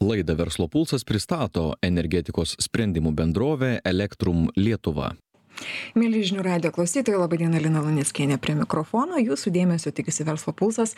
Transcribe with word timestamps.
Laidą 0.00 0.36
Verslo 0.38 0.68
pulsas 0.70 1.02
pristato 1.02 1.72
energetikos 1.82 2.54
sprendimų 2.62 3.10
bendrovė 3.18 3.70
Elektrum 3.84 4.46
Lietuva. 4.54 5.10
Mėly 5.98 6.22
žinių 6.28 6.44
radio 6.46 6.70
klausytojai, 6.74 7.18
labai 7.18 7.40
diena 7.40 7.60
Lina 7.62 7.82
Luniskienė 7.84 8.38
prie 8.42 8.54
mikrofono, 8.58 9.18
jūsų 9.20 9.52
dėmesio 9.54 9.92
tikisi 9.94 10.26
verslo 10.28 10.54
pulsas, 10.56 10.94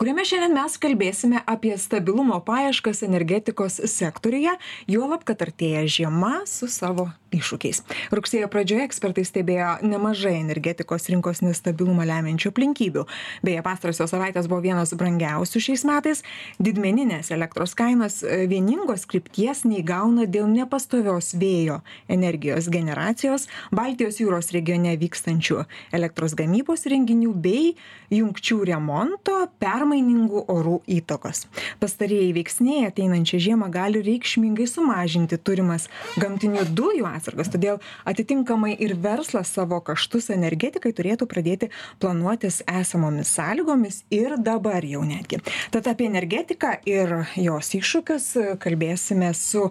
kuriame 0.00 0.26
šiandien 0.26 0.54
mes 0.54 0.78
kalbėsime 0.82 1.42
apie 1.50 1.74
stabilumo 1.80 2.38
paieškas 2.46 3.04
energetikos 3.06 3.80
sektoriuje, 3.90 4.54
juolab, 4.90 5.26
kad 5.26 5.42
artėja 5.44 5.84
žiema 5.90 6.44
su 6.50 6.70
savo 6.70 7.10
iššūkiais. 7.34 7.82
Rugsėjo 8.14 8.48
pradžioje 8.52 8.86
ekspertai 8.86 9.24
stebėjo 9.26 9.70
nemažai 9.82 10.36
energetikos 10.38 11.08
rinkos 11.10 11.42
nestabilumą 11.42 12.06
lemiančių 12.06 12.52
aplinkybių. 12.52 13.04
Beje, 13.46 13.64
pastarosios 13.66 14.12
savaitės 14.14 14.46
buvo 14.50 14.62
vienos 14.64 14.94
brangiausių 14.98 15.62
šiais 15.66 15.84
metais. 15.88 16.22
Didmeninės 16.62 17.32
elektros 17.34 17.74
kainos 17.78 18.20
e, 18.22 18.44
vieningos 18.50 19.08
krypties 19.10 19.64
neįgauna 19.66 20.28
dėl 20.30 20.46
nepastovios 20.52 21.32
vėjo 21.40 21.80
energijos 22.12 22.70
generacijos, 22.70 23.48
Baltijos 23.74 24.03
jūros 24.20 24.50
regione 24.54 24.92
vykstančių 25.00 25.62
elektros 25.96 26.34
gamybos 26.38 26.84
renginių 26.90 27.32
bei 27.34 27.74
jungčių 28.14 28.60
remonto, 28.68 29.36
permainingų 29.62 30.44
orų 30.52 30.80
įtakos. 30.98 31.46
Pastarieji 31.80 32.34
veiksniai 32.36 32.88
ateinančią 32.88 33.40
žiemą 33.48 33.70
gali 33.72 34.02
reikšmingai 34.04 34.66
sumažinti 34.70 35.38
turimas 35.40 35.88
gamtinių 36.20 36.66
dujų 36.76 37.08
atsargas 37.08 37.50
todėl 37.52 37.80
atitinkamai 38.08 38.74
ir 38.84 38.96
verslas 39.00 39.52
savo 39.54 39.80
kaštus 39.84 40.30
energetikai 40.34 40.92
turėtų 40.96 41.28
pradėti 41.30 41.70
planuotis 42.02 42.62
esamomis 42.68 43.32
sąlygomis 43.34 44.02
ir 44.14 44.36
dabar 44.38 44.84
jau 44.86 45.02
netgi 45.06 45.40
tad 45.74 45.88
apie 45.90 46.08
energetiką 46.10 46.74
ir 46.88 47.14
jos 47.40 47.72
iššūkius 47.78 48.28
kalbėsime 48.62 49.30
su 49.38 49.66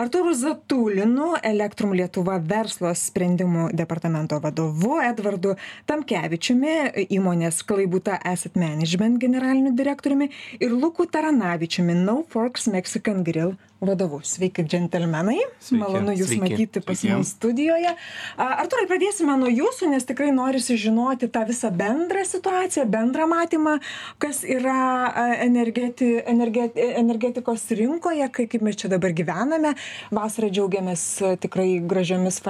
artūru 0.00 0.34
zatulinu 0.36 1.34
elektrum 1.46 1.94
lietuva 1.96 2.38
verslo 2.42 2.92
sprendimų 2.96 3.70
departamento 3.78 4.38
vadovu 4.42 4.96
edvardu 5.04 5.54
tamkevičiumi 5.90 7.06
įmonės 7.18 7.62
klaibuta 7.68 8.18
asset 8.32 8.56
management 8.60 9.20
generaliniu 9.22 9.74
direktoriumi 9.76 10.30
ir 10.60 10.74
luku 10.74 11.06
taranavičiumi 11.12 11.96
no 12.02 12.22
forks 12.32 12.66
mexican 12.72 13.24
grill 13.26 13.56
vadovu. 13.80 14.20
Sveiki, 14.24 14.64
džentelmenai. 14.64 15.38
Sveiki. 15.60 15.80
Malonu 15.82 16.14
Jūs 16.16 16.30
Sveiki. 16.30 16.40
matyti 16.42 16.80
pas 16.84 17.02
mus 17.10 17.32
studijoje. 17.36 17.92
Arturai, 18.40 18.86
pradėsime 18.88 19.36
nuo 19.40 19.50
Jūsų, 19.52 19.90
nes 19.92 20.06
tikrai 20.08 20.30
norisi 20.34 20.78
žinoti 20.80 21.28
tą 21.32 21.44
visą 21.48 21.70
bendrą 21.74 22.24
situaciją, 22.24 22.86
bendrą 22.90 23.26
matymą, 23.30 23.76
kas 24.22 24.42
yra 24.44 25.12
energeti, 25.44 26.16
energeti, 26.24 26.80
energetikos 27.02 27.68
rinkoje, 27.76 28.28
kai, 28.32 28.48
kaip 28.50 28.64
mes 28.64 28.80
čia 28.80 28.90
dabar 28.92 29.12
gyvename. 29.16 29.74
Vasarą 30.14 30.50
džiaugiamės 30.50 31.06
tikrai 31.44 31.68
gražiomis, 31.84 32.40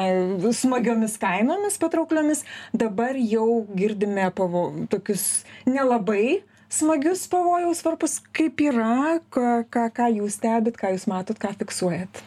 smagiomis 0.63 1.19
kainomis 1.23 1.81
patraukliomis. 1.83 2.45
Dabar 2.77 3.19
jau 3.19 3.67
girdime 3.75 4.31
pavo, 4.35 4.69
tokius 4.91 5.45
nelabai 5.67 6.43
smagius 6.73 7.27
pavojaus 7.31 7.83
varpus 7.87 8.21
kaip 8.37 8.63
yra 8.69 9.19
ką 9.33 9.67
ką 9.71 9.91
ką 9.97 10.09
jūs 10.21 10.39
stebit 10.41 10.79
ką 10.81 10.95
jūs 10.95 11.07
matot 11.11 11.39
ką 11.39 11.53
fiksuojat? 11.61 12.23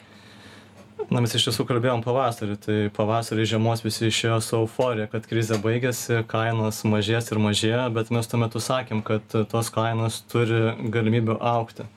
Na, 1.09 1.23
mes 1.23 1.32
iš 1.34 1.48
tiesų 1.48 1.64
kalbėjom 1.66 2.04
pavasarį, 2.04 2.56
tai 2.62 2.78
pavasarį 2.94 3.45
žiemos 3.54 3.82
visi 3.82 4.10
išėjo 4.12 4.36
su 4.45 4.58
euforija, 4.60 5.08
kad 5.10 5.26
krizė 5.26 5.58
baigėsi, 5.64 6.20
kainos 6.30 6.84
mažės 6.86 7.32
ir 7.32 7.40
mažėja, 7.42 7.86
bet 7.95 8.12
mes 8.14 8.28
tuo 8.30 8.38
metu 8.42 8.62
sakėm, 8.62 9.02
kad 9.08 9.23
tos 9.50 9.72
kainos 9.73 10.20
turi 10.30 10.76
galimybę 10.92 11.40
aukti 11.40 11.88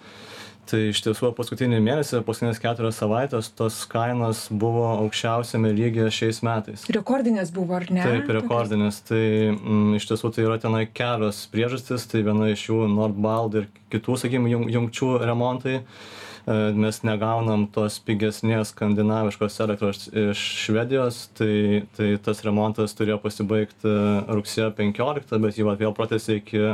tai 0.71 0.81
iš 0.91 1.01
tiesų 1.05 1.33
paskutinį 1.37 1.81
mėnesį 1.83 2.23
paskutines 2.27 2.61
keturias 2.63 2.99
savaites 3.01 3.51
tos 3.59 3.81
kainos 3.91 4.45
buvo 4.49 4.87
aukščiausiame 5.03 5.73
lygyje 5.75 6.09
šiais 6.15 6.41
metais. 6.47 6.87
Rekordinės 6.95 7.53
buvo 7.55 7.77
ar 7.79 7.89
ne? 7.91 8.05
Taip 8.07 8.31
rekordinės. 8.37 9.03
Tai 9.09 9.23
mm, 9.53 9.99
iš 9.99 10.09
tiesų 10.13 10.33
tai 10.35 10.47
yra 10.47 10.59
tenai 10.63 10.85
kelios 10.87 11.45
priežastys. 11.53 12.07
Tai 12.11 12.25
viena 12.29 12.51
iš 12.53 12.69
jų 12.71 12.87
nordbald 12.93 13.59
ir 13.59 13.71
kitų 13.93 14.19
sakykim 14.23 14.49
jung 14.53 14.67
jungčių 14.73 15.13
remontai. 15.27 15.81
E, 15.83 16.59
mes 16.79 17.03
negaunam 17.07 17.67
tos 17.75 17.99
pigesnės 18.07 18.73
skandinaviškos 18.73 19.61
elektros 19.67 20.09
iš 20.09 20.49
švedijos. 20.65 21.25
Tai 21.39 21.55
tai 21.99 22.15
tas 22.23 22.43
remontas 22.47 22.95
turėjo 22.99 23.19
pasibaigt 23.23 23.87
e, 23.87 23.97
rugsėjo 24.31 24.73
penkioliktą 24.79 25.43
bet 25.43 25.59
jį 25.59 25.73
vėl 25.75 25.97
pratęsė 25.97 26.43
iki 26.43 26.69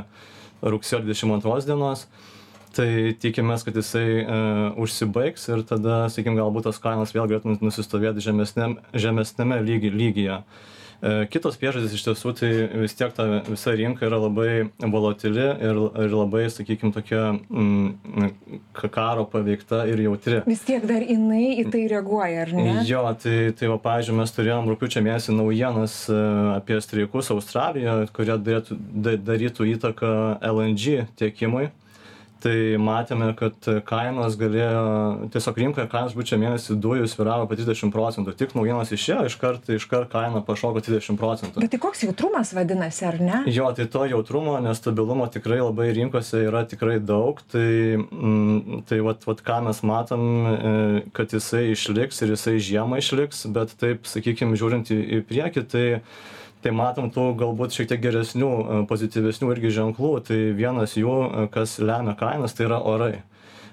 rugsėjo 0.62 1.04
dvidešim 1.04 1.38
antros 1.38 1.68
dienos 1.68 2.08
tai 2.76 2.88
tikimės 3.20 3.64
kad 3.66 3.76
jisai 3.78 4.06
e, 4.22 4.40
užsibaigs 4.80 5.48
ir 5.52 5.62
tada 5.68 6.06
sakykim 6.12 6.38
galbūt 6.38 6.68
tos 6.68 6.80
kainos 6.82 7.14
vėl 7.16 7.28
galėtų 7.30 7.58
nusistovėt 7.64 8.20
žemesniam 8.24 8.78
žemesniame 8.94 9.60
lygy 9.64 9.92
lygyje. 9.94 10.42
E, 10.98 11.10
kitos 11.30 11.54
priežastys 11.60 11.92
iš 11.94 12.02
tiesų 12.08 12.32
tai 12.40 12.48
vis 12.82 12.96
tiek 12.98 13.12
ta 13.14 13.26
visa 13.46 13.70
rinka 13.78 14.02
yra 14.08 14.18
labai 14.18 14.66
volatili 14.82 15.44
ir 15.46 15.78
ir 16.02 16.14
labai 16.14 16.48
sakykim 16.50 16.90
tokia 16.94 17.36
mm, 17.36 18.32
karo 18.90 19.28
paveikta 19.30 19.84
ir 19.86 20.02
jautri. 20.02 20.40
Vis 20.48 20.64
tiek 20.66 20.82
dar 20.90 21.06
jinai 21.06 21.60
į 21.62 21.68
tai 21.70 21.84
reaguoja 21.92 22.42
ar 22.48 22.54
ne? 22.56 22.80
Jo 22.88 23.04
tai 23.22 23.36
tai 23.54 23.70
va 23.70 23.78
pavyzdžiui 23.84 24.18
mes 24.18 24.34
turėjom 24.34 24.72
rugpjūčio 24.72 25.04
mėnesį 25.06 25.38
naujienas 25.38 26.00
e, 26.10 26.18
apie 26.56 26.80
streikus 26.82 27.30
australijoje 27.36 28.10
kurie 28.18 28.34
turėtų 28.34 28.80
darytų 29.22 29.70
įtaką 29.76 30.14
lng 30.50 31.12
tiekimui 31.20 31.68
tai 32.42 32.56
matėme 32.80 33.30
kad 33.38 33.68
kainos 33.88 34.36
galėjo 34.40 35.28
tiesiog 35.34 35.60
rinkoje 35.62 35.88
kainos 35.90 36.14
rugpjūčio 36.14 36.38
mėnesį 36.40 36.76
dujų 36.82 37.08
svyravo 37.10 37.46
apie 37.46 37.58
trisdešim 37.58 37.92
procentų. 37.94 38.34
Tik 38.38 38.54
naujienos 38.58 38.92
išėjo 38.94 39.26
iškart 39.30 39.70
iškart 39.76 40.12
kaina 40.12 40.42
pašoko 40.46 40.82
trisdešim 40.84 41.18
procentų. 41.20 41.62
Bet 41.64 41.74
tai 41.74 41.80
koks 41.82 42.04
jautrumas 42.06 42.52
vadinasi 42.56 43.06
ar 43.08 43.20
ne? 43.22 43.42
Jo 43.52 43.70
tai 43.76 43.88
to 43.90 44.06
jautrumo 44.10 44.58
nestabilumo 44.64 45.28
tikrai 45.32 45.60
labai 45.60 45.90
rinkose 45.96 46.44
yra 46.46 46.64
tikrai 46.68 46.98
daug. 47.02 47.42
Tai 47.52 47.68
mm, 47.98 48.82
tai 48.88 49.02
vat 49.04 49.26
vat 49.28 49.44
ką 49.44 49.60
mes 49.68 49.82
matom 49.86 50.24
e, 50.48 50.74
kad 51.16 51.34
jisai 51.34 51.68
išliks 51.74 52.24
ir 52.24 52.34
jisai 52.34 52.58
žiemą 52.70 53.02
išliks 53.02 53.46
bet 53.54 53.74
taip 53.80 54.08
sakykim 54.08 54.56
žiūrint 54.58 54.92
į 54.94 54.98
į 55.18 55.22
priekį 55.28 55.64
tai 55.72 55.86
tai 56.62 56.74
matom 56.74 57.10
tų 57.14 57.32
galbūt 57.38 57.76
šiek 57.76 57.90
tiek 57.92 58.02
geresnių 58.02 58.50
e, 58.50 58.82
pozityvesnių 58.90 59.50
irgi 59.54 59.74
ženklų. 59.78 60.12
Tai 60.28 60.38
vienas 60.58 60.96
jų 60.98 61.16
e, 61.26 61.48
kas 61.54 61.78
lemia 61.82 62.16
kainas 62.18 62.56
tai 62.56 62.68
yra 62.68 62.80
orai. 62.82 63.16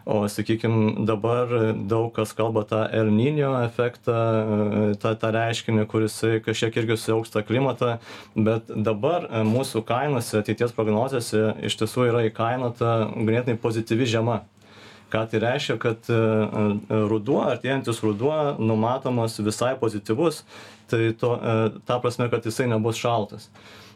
O 0.06 0.19
sakykim 0.29 1.07
dabar 1.09 1.50
daug 1.90 2.12
kas 2.13 2.29
kalba 2.38 2.62
tą 2.69 2.84
el 2.94 3.09
ninio 3.09 3.56
efektą 3.66 4.16
e, 4.16 4.90
tą 5.01 5.16
tą 5.18 5.31
reiškinį 5.34 5.88
kur 5.90 6.06
jisai 6.06 6.38
kažkiek 6.46 6.78
irgi 6.84 7.00
sujauks 7.01 7.34
tą 7.34 7.41
klimatą. 7.47 7.96
Bet 8.38 8.69
dabar 8.69 9.31
mūsų 9.50 9.81
kainose 9.88 10.44
ateities 10.44 10.75
prognozėse 10.78 11.56
iš 11.66 11.79
tiesų 11.81 12.12
yra 12.12 12.28
įkainota 12.29 13.00
ganėtinai 13.16 13.57
pozityvi 13.62 14.12
žiema. 14.13 14.44
Ką 15.09 15.22
tai 15.31 15.40
reiškia 15.40 15.75
kad 15.79 16.07
ruduo 16.90 17.44
artėjantis 17.46 18.02
ruduo 18.03 18.56
numatomas 18.57 19.38
visai 19.38 19.75
pozityvus 19.79 20.41
tai 20.90 21.13
to 21.19 21.34
e, 21.35 21.56
ta 21.85 22.00
prasme 22.00 22.29
kad 22.29 22.46
jisai 22.46 22.68
nebus 22.72 23.00
šaltas. 23.00 23.50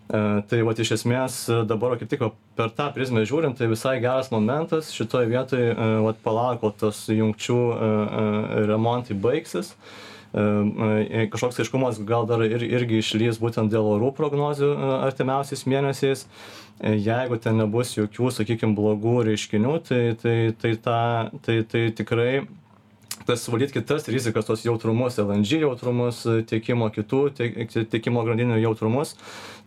E, 0.10 0.20
tai 0.50 0.62
vat 0.66 0.82
iš 0.82 0.96
esmės 0.98 1.40
dabar 1.70 1.98
kaip 2.00 2.10
tik 2.12 2.24
va 2.26 2.32
per 2.58 2.74
tą 2.76 2.90
prizmę 2.96 3.26
žiūrint 3.30 3.60
tai 3.60 3.70
visai 3.72 4.00
geras 4.04 4.32
momentas 4.34 4.94
šitoj 4.96 5.30
vietoj 5.32 5.66
e, 5.70 5.90
vat 6.08 6.22
palaukt 6.26 6.64
kol 6.64 6.76
tas 6.86 7.06
jungčių 7.14 7.60
remontai 8.70 9.18
baigsis. 9.18 9.76
Kažkoks 10.30 11.58
aiškumas 11.64 11.98
gal 12.06 12.28
dar 12.30 12.44
ir 12.46 12.62
irgi 12.62 13.00
išlįs 13.02 13.40
būtent 13.42 13.72
dėl 13.74 13.88
orų 13.96 14.12
prognozių 14.14 14.68
artimiausiais 15.08 15.66
mėnesiais. 15.66 16.28
Jeigu 16.80 17.40
ten 17.42 17.58
nebus 17.58 17.96
jokių 17.98 18.30
sakykim 18.32 18.76
blogų 18.78 19.24
reiškinių 19.26 19.74
tai 19.90 20.04
tai 20.22 20.36
tai 20.54 20.76
tą 20.86 21.02
tai 21.44 21.58
tai 21.66 21.82
tikrai 21.98 22.46
tas 23.30 23.46
suvaldyt 23.46 23.74
kitas 23.76 24.08
rizikas 24.10 24.48
tuos 24.50 24.66
jautrumus 24.66 25.20
lng 25.22 25.46
jautrumus 25.64 26.24
tiekimo 26.50 26.90
kitų 26.94 27.24
tiek 27.38 27.76
tiekimo 27.94 28.26
grandinių 28.28 28.58
jautrumus 28.64 29.16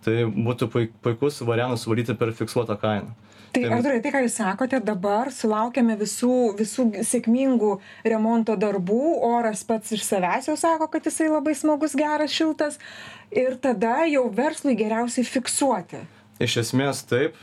tai 0.03 0.25
būtų 0.27 0.71
pui 0.73 0.89
puikus 1.05 1.43
variantas 1.47 1.85
suvaldyti 1.87 2.19
per 2.19 2.35
fiksuotą 2.35 2.79
kainą. 2.83 3.13
Tai 3.53 3.63
artūrai 3.69 4.01
tai 4.01 4.11
ką 4.15 4.23
jūs 4.25 4.39
sakote 4.41 4.79
dabar 4.81 5.29
sulaukiame 5.35 5.99
visų 6.01 6.37
visų 6.57 6.87
sėkmingų 7.05 7.75
remonto 8.09 8.57
darbų 8.57 9.19
oras 9.29 9.61
pats 9.69 9.93
iš 9.93 10.07
savęs 10.09 10.49
jau 10.49 10.57
sako 10.57 10.89
kad 10.93 11.05
jisai 11.05 11.29
labai 11.29 11.53
smagus 11.59 11.95
geras 11.99 12.33
šiltas 12.33 12.81
ir 13.29 13.59
tada 13.61 14.07
jau 14.09 14.25
verslui 14.33 14.75
geriausiai 14.81 15.29
fiksuoti 15.29 16.01
iš 16.41 16.57
esmės 16.63 17.03
taip 17.09 17.37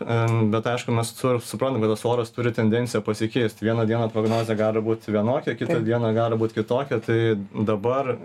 bet 0.53 0.67
aišku 0.71 0.93
mes 0.95 1.11
su 1.13 1.33
suprantam 1.45 1.83
kad 1.83 1.93
tas 1.93 2.05
oras 2.09 2.31
turi 2.33 2.51
tendenciją 2.55 3.01
pasikeist. 3.05 3.61
Vieną 3.63 3.85
dieną 3.89 4.09
prognozė 4.13 4.55
gali 4.59 4.81
būt 4.83 5.09
vienokia 5.11 5.55
kitą 5.59 5.79
dieną 5.85 6.13
gali 6.17 6.39
būt 6.39 6.55
kitokia. 6.57 7.01
Tai 7.05 7.19
dabar 7.69 8.15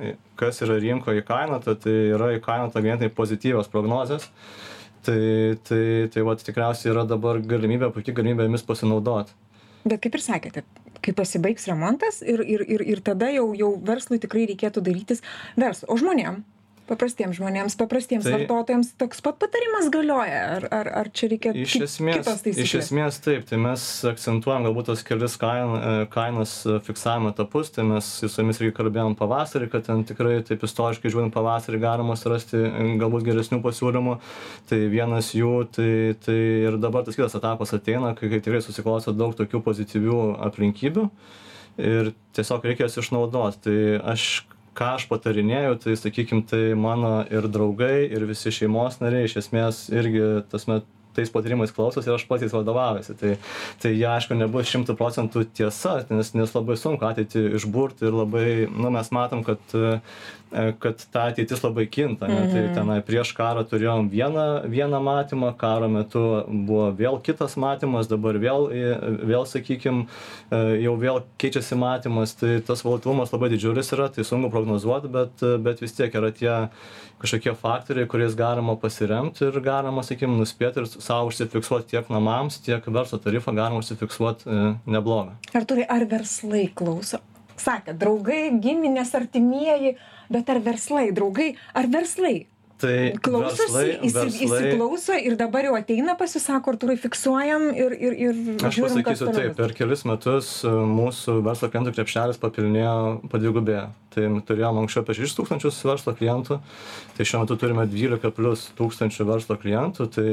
kas 0.41 0.63
yra 0.65 0.79
rinkoj 0.83 1.23
įkainota 1.23 1.77
tai 1.81 1.97
yra 2.15 2.33
įkainota 2.39 2.83
ganėtinai 2.85 3.13
pozityvios 3.15 3.71
prognozės. 3.73 4.31
Tai 5.05 5.21
tai 5.69 5.83
tai 6.15 6.25
vat 6.25 6.47
tikriausiai 6.47 6.95
yra 6.95 7.05
dabar 7.09 7.43
galimybė 7.43 7.93
puiki 7.93 8.17
galimybė 8.17 8.49
jomis 8.49 8.65
pasinaudot. 8.65 9.35
Bet 9.85 10.01
kaip 10.01 10.17
ir 10.17 10.25
sakėte 10.25 10.65
kai 11.05 11.13
pasibaigs 11.13 11.69
remontas 11.69 12.23
ir 12.23 12.41
ir 12.41 12.65
ir 12.65 12.85
ir 12.95 13.05
tada 13.05 13.29
jau 13.35 13.51
jau 13.59 13.75
verslui 13.85 14.21
tikrai 14.23 14.47
reikėtų 14.49 14.83
dairytis 14.87 15.21
verslą 15.61 15.91
o 15.93 15.99
žmonėm 16.01 16.41
paprastiems 16.89 17.39
žmonėms 17.39 17.77
paprastiems 17.81 18.27
Tai- 18.27 18.35
vartotojams 18.37 18.93
toks 19.01 19.23
pat 19.25 19.39
patarimas 19.43 19.91
galioja 19.93 20.41
ar 20.57 20.67
ar 20.75 20.91
ar 21.03 21.11
čia 21.13 21.29
reikia 21.33 21.55
Iš 21.65 21.77
esmės, 21.87 22.29
iš 22.51 22.75
esmės 22.81 23.21
taip, 23.25 23.47
tai 23.49 23.59
mes 23.63 23.83
akcentuojam 24.11 24.67
galbūt 24.69 24.91
tos 24.91 25.05
kelis 25.07 25.37
kain, 25.41 25.75
e, 25.77 25.93
kainos 26.13 26.57
e, 26.67 26.79
fiksavimo 26.85 27.33
etapus, 27.35 27.73
tai 27.75 27.87
mes 27.89 28.09
su 28.21 28.31
jumis 28.33 28.61
irgi 28.61 28.75
kalbėjom 28.77 29.17
pavasarį, 29.19 29.71
kad 29.73 29.87
ten 29.89 30.05
tikrai 30.09 30.39
taip 30.47 30.65
istoriškai 30.67 31.13
žiūrint 31.13 31.35
pavasarį 31.35 31.81
galima 31.83 32.17
surasti 32.21 32.61
e, 32.61 32.89
galbūt 33.01 33.27
geresnių 33.29 33.61
pasiūlymų. 33.65 34.19
Tai 34.71 34.81
vienas 34.93 35.33
jų, 35.37 35.55
tai, 35.75 35.93
tai 36.25 36.39
ir 36.69 36.79
dabar 36.83 37.07
tas 37.07 37.17
kitas 37.17 37.37
etapas 37.39 37.75
ateina, 37.77 38.15
kai, 38.19 38.31
kai 38.33 38.43
tikrai 38.45 38.63
susiklosto 38.65 39.15
daug 39.17 39.37
tokių 39.39 39.63
pozityvių 39.65 40.21
aplinkybių 40.49 41.09
ir 41.85 42.13
tiesiog 42.37 42.67
reikia 42.69 42.87
jas 42.87 42.99
išnaudoti. 43.03 43.63
Tai 43.65 43.79
aš 44.15 44.29
ką 44.75 44.95
aš 44.99 45.07
patarinėju, 45.11 45.79
tai 45.85 45.95
sakykim, 45.99 46.43
tai 46.51 46.75
mano 46.79 47.21
ir 47.31 47.49
draugai, 47.53 48.09
ir 48.11 48.27
visi 48.29 48.53
šeimos 48.55 49.01
nariai 49.03 49.29
iš 49.29 49.39
esmės 49.45 49.87
irgi 49.95 50.27
tas 50.51 50.69
met 50.71 50.91
tais 51.15 51.31
patarimais 51.31 51.71
klausosi 51.71 52.11
ir 52.11 52.17
aš 52.17 52.27
pats 52.27 52.45
jais 52.45 52.55
vadovaujuosi. 52.55 53.15
Tai, 53.21 53.35
tai 53.83 53.93
jie, 53.95 54.07
aišku, 54.11 54.37
nebus 54.39 54.71
šimtų 54.71 54.97
procentų 54.99 55.45
tiesa, 55.57 55.97
nes, 56.11 56.33
nes 56.35 56.55
labai 56.57 56.77
sunku 56.81 57.07
ateitį 57.07 57.45
išburti 57.61 58.09
ir 58.09 58.17
labai, 58.19 58.47
nu, 58.71 58.91
mes 58.95 59.11
matom, 59.15 59.45
kad, 59.47 59.63
kad 60.79 61.05
ta 61.13 61.29
ateitis 61.31 61.63
labai 61.65 61.87
kinta. 61.91 62.29
Ne? 62.31 62.45
Tai 62.53 62.65
tenai 62.77 62.99
prieš 63.07 63.33
karą 63.37 63.65
turėjom 63.69 64.11
vieną, 64.13 64.47
vieną 64.71 65.01
matymą, 65.05 65.53
karo 65.59 65.89
metu 65.91 66.25
buvo 66.49 66.91
vėl 66.97 67.19
kitas 67.25 67.57
matymas, 67.61 68.09
dabar 68.11 68.39
vėl, 68.43 68.69
e, 68.71 68.93
vėl 69.27 69.49
sakykime, 69.51 70.07
jau 70.85 70.95
vėl 71.01 71.23
keičiasi 71.41 71.79
matymas, 71.81 72.37
tai 72.39 72.59
tas 72.67 72.85
volatilumas 72.87 73.33
labai 73.35 73.51
didžiulis 73.55 73.93
yra, 73.97 74.11
tai 74.13 74.27
sunku 74.27 74.53
prognozuoti, 74.53 75.11
bet, 75.13 75.45
bet 75.65 75.83
vis 75.83 75.97
tiek 75.97 76.15
yra 76.15 76.31
tie 76.35 76.55
kažkokie 77.23 77.55
faktoriai, 77.59 78.09
kuriais 78.11 78.35
galima 78.37 78.77
pasiremti 78.81 79.49
ir 79.49 79.61
galima, 79.65 80.05
sakykime, 80.05 80.37
nuspėti 80.41 80.83
ir 80.83 80.89
savo 80.95 81.31
užsifiksuoti 81.31 81.95
tiek 81.95 82.11
namams, 82.13 82.61
tiek 82.65 82.85
verslo 82.87 83.21
tarifą 83.23 83.55
galima 83.57 83.81
užsifiksuoti 83.83 84.49
e, 84.49 84.65
neblogą. 84.97 85.39
artūrai 85.55 85.87
ar 85.91 86.09
verslai 86.11 86.67
klauso 86.77 87.23
sakėt 87.61 88.01
draugai 88.01 88.49
giminės 88.63 89.15
artimieji 89.19 89.97
bet 90.33 90.51
ar 90.51 90.61
verslai 90.65 91.11
draugai 91.15 91.55
ar 91.75 91.89
verslai? 91.93 92.47
Tai 92.85 92.95
klausosi 93.23 93.99
įsi 94.09 94.45
įsiklauso 94.45 95.15
ir 95.15 95.37
dabar 95.39 95.69
jau 95.69 95.77
ateina 95.79 96.17
pas 96.19 96.33
jus 96.35 96.43
sako 96.43 96.75
artūrai 96.75 96.97
fiksuojam 96.99 97.69
ir 97.71 97.95
ir 97.95 98.17
ir 98.27 98.41
Aš 98.67 98.81
pasakysiu 98.83 99.31
taip, 99.31 99.55
per 99.61 99.75
kelis 99.79 100.03
metus 100.09 100.49
e, 100.67 100.73
mūsų 100.99 101.39
verslo 101.47 101.71
klientų 101.71 101.95
krepšelis 101.95 102.41
papilnėjo 102.43 102.97
padvigubėjo. 103.31 103.87
Tai 104.15 104.27
turėjom 104.47 104.79
anksčiau 104.83 105.03
apie 105.03 105.17
6 105.19 105.37
tūkstančius 105.39 105.81
verslo 105.89 106.15
klientų, 106.15 106.61
tai 107.17 107.27
šiuo 107.27 107.41
metu 107.43 107.57
turime 107.59 107.87
12 107.91 108.31
plus 108.37 108.69
tūkstančių 108.79 109.27
verslo 109.27 109.57
klientų, 109.59 110.07
tai 110.15 110.27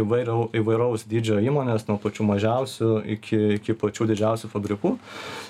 įvairiau, 0.00 0.48
įvairaus 0.58 1.06
dydžio 1.10 1.38
įmonės, 1.46 1.86
nuo 1.90 1.98
pačių 2.02 2.26
mažiausių 2.32 2.90
iki, 3.16 3.40
iki 3.58 3.76
pačių 3.78 4.08
didžiausių 4.12 4.50
fabrikų. 4.50 4.96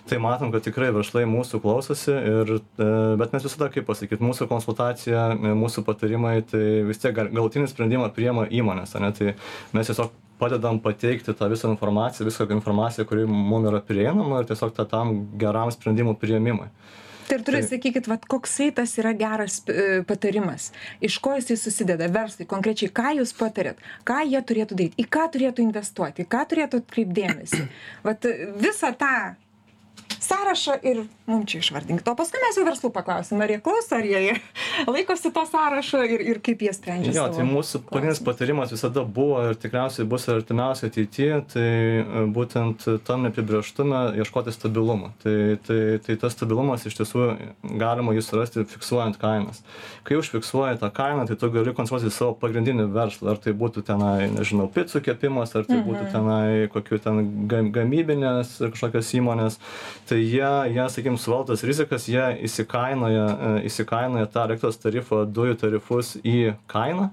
Tai 0.08 0.20
matom, 0.24 0.52
kad 0.52 0.64
tikrai 0.68 0.92
verslai 0.94 1.24
mūsų 1.28 1.62
klausosi, 1.64 2.12
ir, 2.12 2.54
e, 2.60 2.92
bet 3.20 3.34
mes 3.36 3.48
visada, 3.48 3.70
kaip 3.72 3.88
pasakyti, 3.88 4.24
mūsų 4.24 4.48
konsultacija, 4.52 5.26
e, 5.34 5.56
mūsų 5.58 5.84
patarimai, 5.88 6.38
tai 6.48 6.64
vis 6.88 7.00
tiek 7.02 7.16
gal- 7.16 7.32
galutinį 7.32 7.68
sprendimą 7.72 8.12
priema 8.14 8.48
įmonės, 8.48 8.96
ane? 8.96 9.12
tai 9.16 9.34
mes 9.72 9.88
tiesiog 9.88 10.12
padedam 10.38 10.78
pateikti 10.80 11.34
tą 11.34 11.48
visą 11.50 11.70
informaciją, 11.72 12.26
visą 12.28 12.46
informaciją, 12.50 13.06
kuri 13.08 13.26
mums 13.26 13.68
yra 13.70 13.80
prieinama 13.82 14.40
ir 14.40 14.48
tiesiog 14.50 14.74
tą 14.76 14.86
tam 14.88 15.14
geram 15.38 15.72
sprendimų 15.74 16.14
prieimimui. 16.20 16.68
Tai 17.28 17.38
artūrai 17.38 17.62
sakykit 17.66 18.08
vat 18.10 18.24
koksai 18.30 18.70
tas 18.76 18.94
yra 19.00 19.14
geras 19.18 19.60
e, 19.68 20.00
patarimas? 20.08 20.70
Iš 21.04 21.18
ko 21.24 21.34
jisai 21.38 21.58
susideda? 21.60 22.08
Verslui 22.12 22.48
konkrečiai 22.48 22.92
ką 22.94 23.14
jūs 23.20 23.34
patariat? 23.38 23.80
Ką 24.08 24.22
jie 24.28 24.40
turėtų 24.50 24.78
daryt 24.78 24.96
į 24.98 25.08
ką 25.16 25.28
turėtų 25.34 25.66
investuoti? 25.66 26.24
Į 26.24 26.32
ką 26.32 26.46
turėtų 26.52 26.82
atkreipt 26.82 27.14
dėmesį? 27.18 27.66
Vat 28.06 28.26
visą 28.62 28.94
tą 28.98 29.14
sąrašą 30.20 30.78
ir 30.82 31.04
mum 31.28 31.44
čia 31.48 31.60
išvardinkit 31.62 32.08
o 32.08 32.14
paskui 32.18 32.40
mes 32.42 32.56
jau 32.58 32.64
verslų 32.66 32.90
paklausim 32.94 33.40
ar 33.44 33.52
jie 33.52 33.60
klauso 33.64 33.98
ar 33.98 34.06
jie 34.08 34.36
laikosi 34.94 35.32
to 35.34 35.44
sąrašo 35.52 36.02
ir 36.06 36.24
ir 36.32 36.40
kaip 36.44 36.62
jie 36.66 36.72
sprendžia 36.76 37.14
Jo, 37.18 37.26
tai 37.34 37.44
mūsų 37.48 37.82
pagrindinis 37.88 38.20
patarimas 38.24 38.72
visada 38.74 39.02
buvo 39.04 39.40
ir 39.48 39.56
tikriausiai 39.60 40.06
bus 40.08 40.26
ir 40.28 40.38
artimiausiai 40.40 40.90
ateityje, 40.92 41.38
tai 41.52 41.66
e, 41.68 42.24
būtent 42.34 42.84
tam 43.06 43.24
neapibrieštume 43.26 44.02
ieškoti 44.22 44.52
stabilumo. 44.54 45.10
Tai, 45.22 45.34
tai, 45.66 45.78
tai 46.04 46.16
tas 46.20 46.36
stabilumas 46.36 46.84
iš 46.88 46.98
tiesų 47.00 47.24
galima 47.80 48.14
jį 48.16 48.22
surasti 48.26 48.64
fiksuojant 48.68 49.18
kainas. 49.20 49.62
Kai 50.06 50.18
užfiksuoji 50.20 50.78
tą 50.82 50.90
kainą, 50.94 51.26
tai 51.28 51.36
tu 51.40 51.50
gali 51.54 51.74
koncentruoti 51.76 52.12
savo 52.14 52.36
pagrindinį 52.40 52.88
verslą. 52.94 53.32
Ar 53.34 53.42
tai 53.42 53.54
būtų 53.58 53.84
tenai, 53.88 54.28
nežinau, 54.34 54.68
picų 54.72 55.02
kepimas, 55.08 55.54
ar 55.58 55.66
tai 55.68 55.80
būtų 55.86 56.06
tenai 56.14 56.68
kokių 56.72 57.00
ten 57.04 57.20
gam- 57.50 57.72
gamybinės 57.74 58.56
kažkokios 58.68 59.12
įmonės. 59.18 59.58
Tai 60.08 60.16
jie, 60.16 60.52
jie 60.72 60.84
sakykime, 60.88 61.18
suvaldas 61.20 61.62
rizikas, 61.68 62.06
jie 62.08 62.24
įsikainoja, 62.48 63.26
e, 63.28 63.50
įsikainoja 63.68 64.28
tą 64.32 64.46
elektros 64.48 64.80
tarifą, 64.80 65.26
dujų 65.28 65.58
tarifus 65.60 66.14
į 66.24 66.54
kainą. 66.70 67.10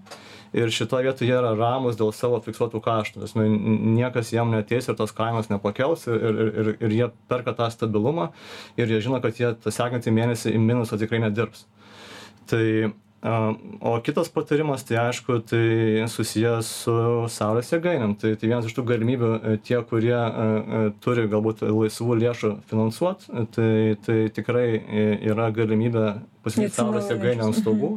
Ir 0.56 0.72
šitoje 0.72 1.10
vietoje 1.10 1.28
jie 1.28 1.36
yra 1.36 1.52
ramus 1.60 1.98
dėl 2.00 2.14
savo 2.16 2.40
fiksuotų 2.46 2.80
kaštų. 2.86 3.26
Tas 3.26 3.34
niekas 3.36 4.32
jam 4.32 4.54
neteis 4.56 4.88
ir 4.88 4.96
tos 4.96 5.12
kainos 5.12 5.52
nepakels 5.52 6.08
ir, 6.08 6.16
ir, 6.16 6.40
ir, 6.46 6.70
ir 6.88 6.96
jie 6.96 7.10
perka 7.28 7.52
tą 7.58 7.68
stabilumą 7.74 8.30
ir 8.80 8.94
jie 8.94 9.02
žino, 9.04 9.20
kad 9.24 9.36
jie 9.36 9.52
tą 9.60 9.74
sekantį 9.76 10.16
mėnesį 10.16 10.56
į 10.56 10.62
minusą 10.64 11.00
tikrai 11.02 11.20
nedirbs. 11.26 11.66
Tai 12.48 12.64
O 13.26 13.96
kitas 14.06 14.28
patarimas, 14.30 14.84
tai 14.86 15.00
aišku, 15.02 15.40
tai 15.50 16.06
susijęs 16.12 16.68
su 16.84 16.96
saulės 17.34 17.72
jėgainėm. 17.74 18.14
Tai, 18.22 18.36
tai 18.38 18.50
vienas 18.52 18.68
iš 18.70 18.76
tų 18.78 18.84
galimybių 18.92 19.30
e, 19.36 19.54
tie, 19.66 19.80
kurie 19.90 20.14
a, 20.14 20.26
a, 20.30 20.82
turi 21.02 21.26
galbūt 21.32 21.64
laisvų 21.66 22.20
lėšų 22.22 22.52
finansuoti, 22.70 23.46
tai, 23.56 23.72
tai 24.06 24.20
tikrai 24.36 24.68
e, 24.78 25.08
yra 25.32 25.50
galimybė 25.56 26.06
pasilikti 26.46 26.78
saulės 26.78 27.10
jėgainę 27.10 27.48
ant 27.48 27.58
stogų 27.58 27.96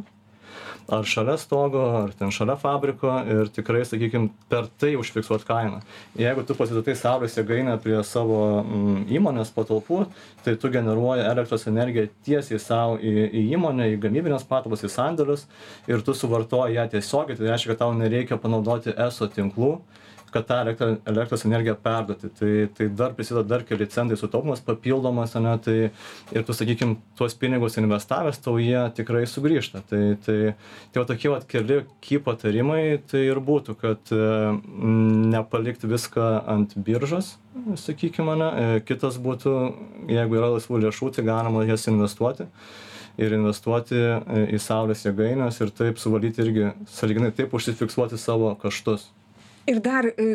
ar 0.91 1.05
šalia 1.05 1.37
stogo, 1.37 1.81
ar 2.03 2.13
ten 2.17 2.31
šalia 2.33 2.55
fabriko 2.59 3.11
ir 3.29 3.51
tikrai, 3.53 3.83
sakykime, 3.87 4.31
per 4.51 4.67
tai 4.81 4.95
užfiksuot 4.99 5.45
kainą. 5.47 5.81
Jeigu 6.19 6.43
tu 6.47 6.55
pasidatai 6.57 6.95
saulės 6.97 7.37
jėgainę 7.37 7.77
prie 7.83 7.99
savo 8.07 8.39
mm, 8.63 9.05
įmonės 9.19 9.53
patalpų, 9.55 10.03
tai 10.45 10.55
tu 10.59 10.71
generuoji 10.73 11.27
elektros 11.29 11.67
energiją 11.71 12.07
tiesiai 12.25 12.61
savo 12.63 12.97
į, 12.97 13.13
į 13.29 13.45
įmonę, 13.57 13.91
į 13.93 14.01
gamybinės 14.05 14.47
patalpas, 14.49 14.83
į 14.85 14.91
sandėlius 14.93 15.45
ir 15.89 16.03
tu 16.05 16.17
suvartoji 16.17 16.79
ją 16.79 16.89
tiesiogiai, 16.95 17.37
tai 17.39 17.51
reiškia, 17.51 17.73
kad 17.73 17.83
tau 17.85 17.95
nereikia 17.97 18.41
panaudoti 18.41 18.95
ESO 18.95 19.29
tinklų 19.35 19.77
kad 20.33 20.47
tą 20.49 20.59
elektrą, 20.63 20.89
elektros 21.09 21.45
energiją 21.47 21.75
perduoti. 21.83 22.29
Tai, 22.39 22.51
tai 22.77 22.87
dar 23.01 23.13
prisideda 23.17 23.45
dar 23.47 23.65
keli 23.67 23.87
centai 23.91 24.17
sutaupimas 24.19 24.63
papildomas, 24.65 25.35
ne, 25.41 25.55
tai 25.65 25.77
ir 26.35 26.45
tu, 26.47 26.55
sakykime, 26.55 26.97
tuos 27.19 27.35
pinigus 27.39 27.77
investavęs, 27.81 28.41
tau 28.43 28.57
jie 28.61 28.81
tikrai 28.97 29.25
sugrįžta. 29.29 29.83
Tai, 29.89 30.01
tai, 30.25 30.37
tai 30.91 31.03
va 31.03 31.07
tokie 31.09 31.33
va 31.33 31.39
keli 31.53 31.81
ky 32.05 32.21
patarimai 32.25 32.81
tai 33.11 33.25
ir 33.27 33.41
būtų, 33.45 33.77
kad 33.79 34.13
e, 34.15 34.25
nepalikti 35.35 35.89
viską 35.89 36.29
ant 36.55 36.75
biržos, 36.75 37.35
sakykime, 37.79 38.35
ne. 38.39 38.49
E, 38.49 38.83
kitas 38.85 39.19
būtų, 39.21 39.55
jeigu 40.11 40.39
yra 40.39 40.53
laisvų 40.55 40.85
lėšų, 40.85 41.15
tai 41.15 41.27
galima 41.27 41.65
jas 41.67 41.89
investuoti 41.91 42.49
ir 43.19 43.35
investuoti 43.35 43.97
e, 43.99 44.43
į 44.55 44.59
saulės 44.63 45.03
jėgaines 45.05 45.59
ir 45.63 45.73
taip 45.75 45.99
suvaldyti 46.01 46.43
irgi, 46.45 46.69
saliginai 46.91 47.31
taip 47.35 47.53
užsifiksuoti 47.55 48.19
savo 48.19 48.53
kaštus. 48.61 49.09
Ir 49.67 49.79
dar 49.83 50.05
e, 50.07 50.27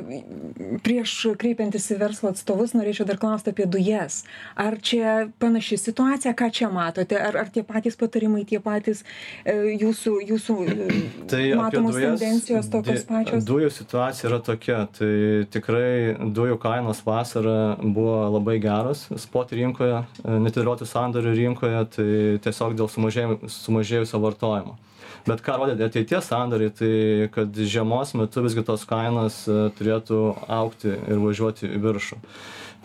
prieš 0.84 1.14
kreipiantis 1.40 1.88
į 1.94 1.98
verslo 1.98 2.30
atstovus 2.30 2.74
norėčiau 2.76 3.06
dar 3.08 3.18
klausti 3.22 3.50
apie 3.54 3.66
dujas. 3.70 4.22
Ar 4.60 4.76
čia 4.84 5.28
panaši 5.42 5.78
situacija, 5.80 6.34
ką 6.38 6.50
čia 6.54 6.68
matote? 6.72 7.18
Ar, 7.18 7.38
ar 7.42 7.50
tie 7.54 7.64
patys 7.66 7.98
patarimai, 7.98 8.44
tie 8.48 8.60
patys 8.62 9.02
e, 9.42 9.56
jūsų, 9.80 10.14
jūsų 10.30 10.58
e, 10.68 11.00
Tai 11.32 11.42
matomos 11.58 11.96
dujas, 11.98 12.20
tendencijos 12.20 12.70
tokios 12.70 13.02
di- 13.02 13.08
pačios? 13.10 13.48
Dujų 13.48 13.72
situacija 13.74 14.30
yra 14.30 14.40
tokia, 14.44 14.80
tai 14.98 15.12
tikrai 15.50 16.14
dujų 16.36 16.60
kainos 16.62 17.02
vasarą 17.06 17.58
buvo 17.82 18.20
labai 18.36 18.58
geros 18.62 19.06
spot 19.24 19.54
rinkoje, 19.56 20.04
netidėlioti 20.24 20.86
sandorių 20.88 21.34
rinkoje, 21.40 21.84
tai 21.96 22.08
tiesiog 22.44 22.76
dėl 22.78 22.90
sumažėjusio 22.92 24.20
vartojimo. 24.22 24.78
Bet 25.24 25.40
ką 25.44 25.56
rodė 25.56 25.86
ateities 25.86 26.26
sandoriai, 26.28 26.72
tai 26.76 26.94
kad 27.32 27.56
žiemos 27.56 28.12
metu 28.18 28.42
visgi 28.44 28.64
tos 28.66 28.84
kainos 28.88 29.44
e, 29.48 29.70
turėtų 29.78 30.18
aukti 30.52 30.92
ir 30.92 31.22
važiuoti 31.22 31.70
į 31.70 31.80
viršų. 31.80 32.18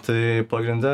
Tai 0.07 0.21
pagrindė 0.51 0.93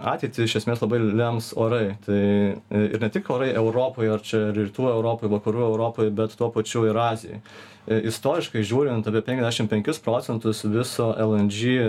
ateitį 0.00 0.46
iš 0.46 0.56
esmės 0.62 0.80
labai 0.80 1.02
lems 1.04 1.50
orai. 1.60 1.98
Tai 2.06 2.16
e, 2.16 2.82
ir 2.86 3.00
ne 3.02 3.10
tik 3.12 3.28
orai 3.32 3.50
Europoje, 3.52 4.12
ar 4.14 4.24
čia 4.24 4.46
rytų 4.56 4.88
Europoje, 4.94 5.32
vakarų 5.36 5.66
Europoje, 5.68 6.14
bet 6.16 6.36
tuo 6.38 6.48
pačiu 6.54 6.86
ir 6.88 6.96
Azijoje. 7.00 7.42
E, 7.86 8.00
istoriškai 8.10 8.62
žiūrint 8.66 9.06
apie 9.08 9.22
55 9.24 10.00
procentus 10.04 10.62
viso 10.64 11.08
LNG 11.12 11.72
e, 11.72 11.88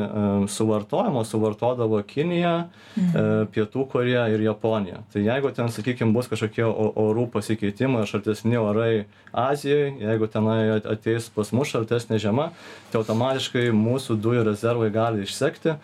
suvartojimo 0.52 1.24
suvartodavo 1.28 2.02
Kinija, 2.08 2.56
mhm. 2.96 3.48
Pietų 3.54 3.88
Korėja 3.92 4.28
ir 4.34 4.44
Japonija. 4.46 5.04
Tai 5.14 5.24
jeigu 5.26 5.52
ten, 5.56 5.72
sakykime, 5.74 6.14
bus 6.16 6.30
kažkokie 6.32 6.66
orų 6.66 7.28
pasikeitimai, 7.34 8.06
šaltesni 8.10 8.60
orai 8.60 9.08
Azijoje, 9.32 9.94
jeigu 10.02 10.30
tenai 10.32 10.60
ateis 10.80 11.30
pas 11.34 11.52
mus 11.54 11.72
šaltesnė 11.74 12.20
žiema, 12.22 12.52
tai 12.92 13.02
automatiškai 13.02 13.70
mūsų 13.76 14.18
dujų 14.22 14.46
rezervai 14.48 14.92
gali 14.94 15.26
išsekti 15.28 15.78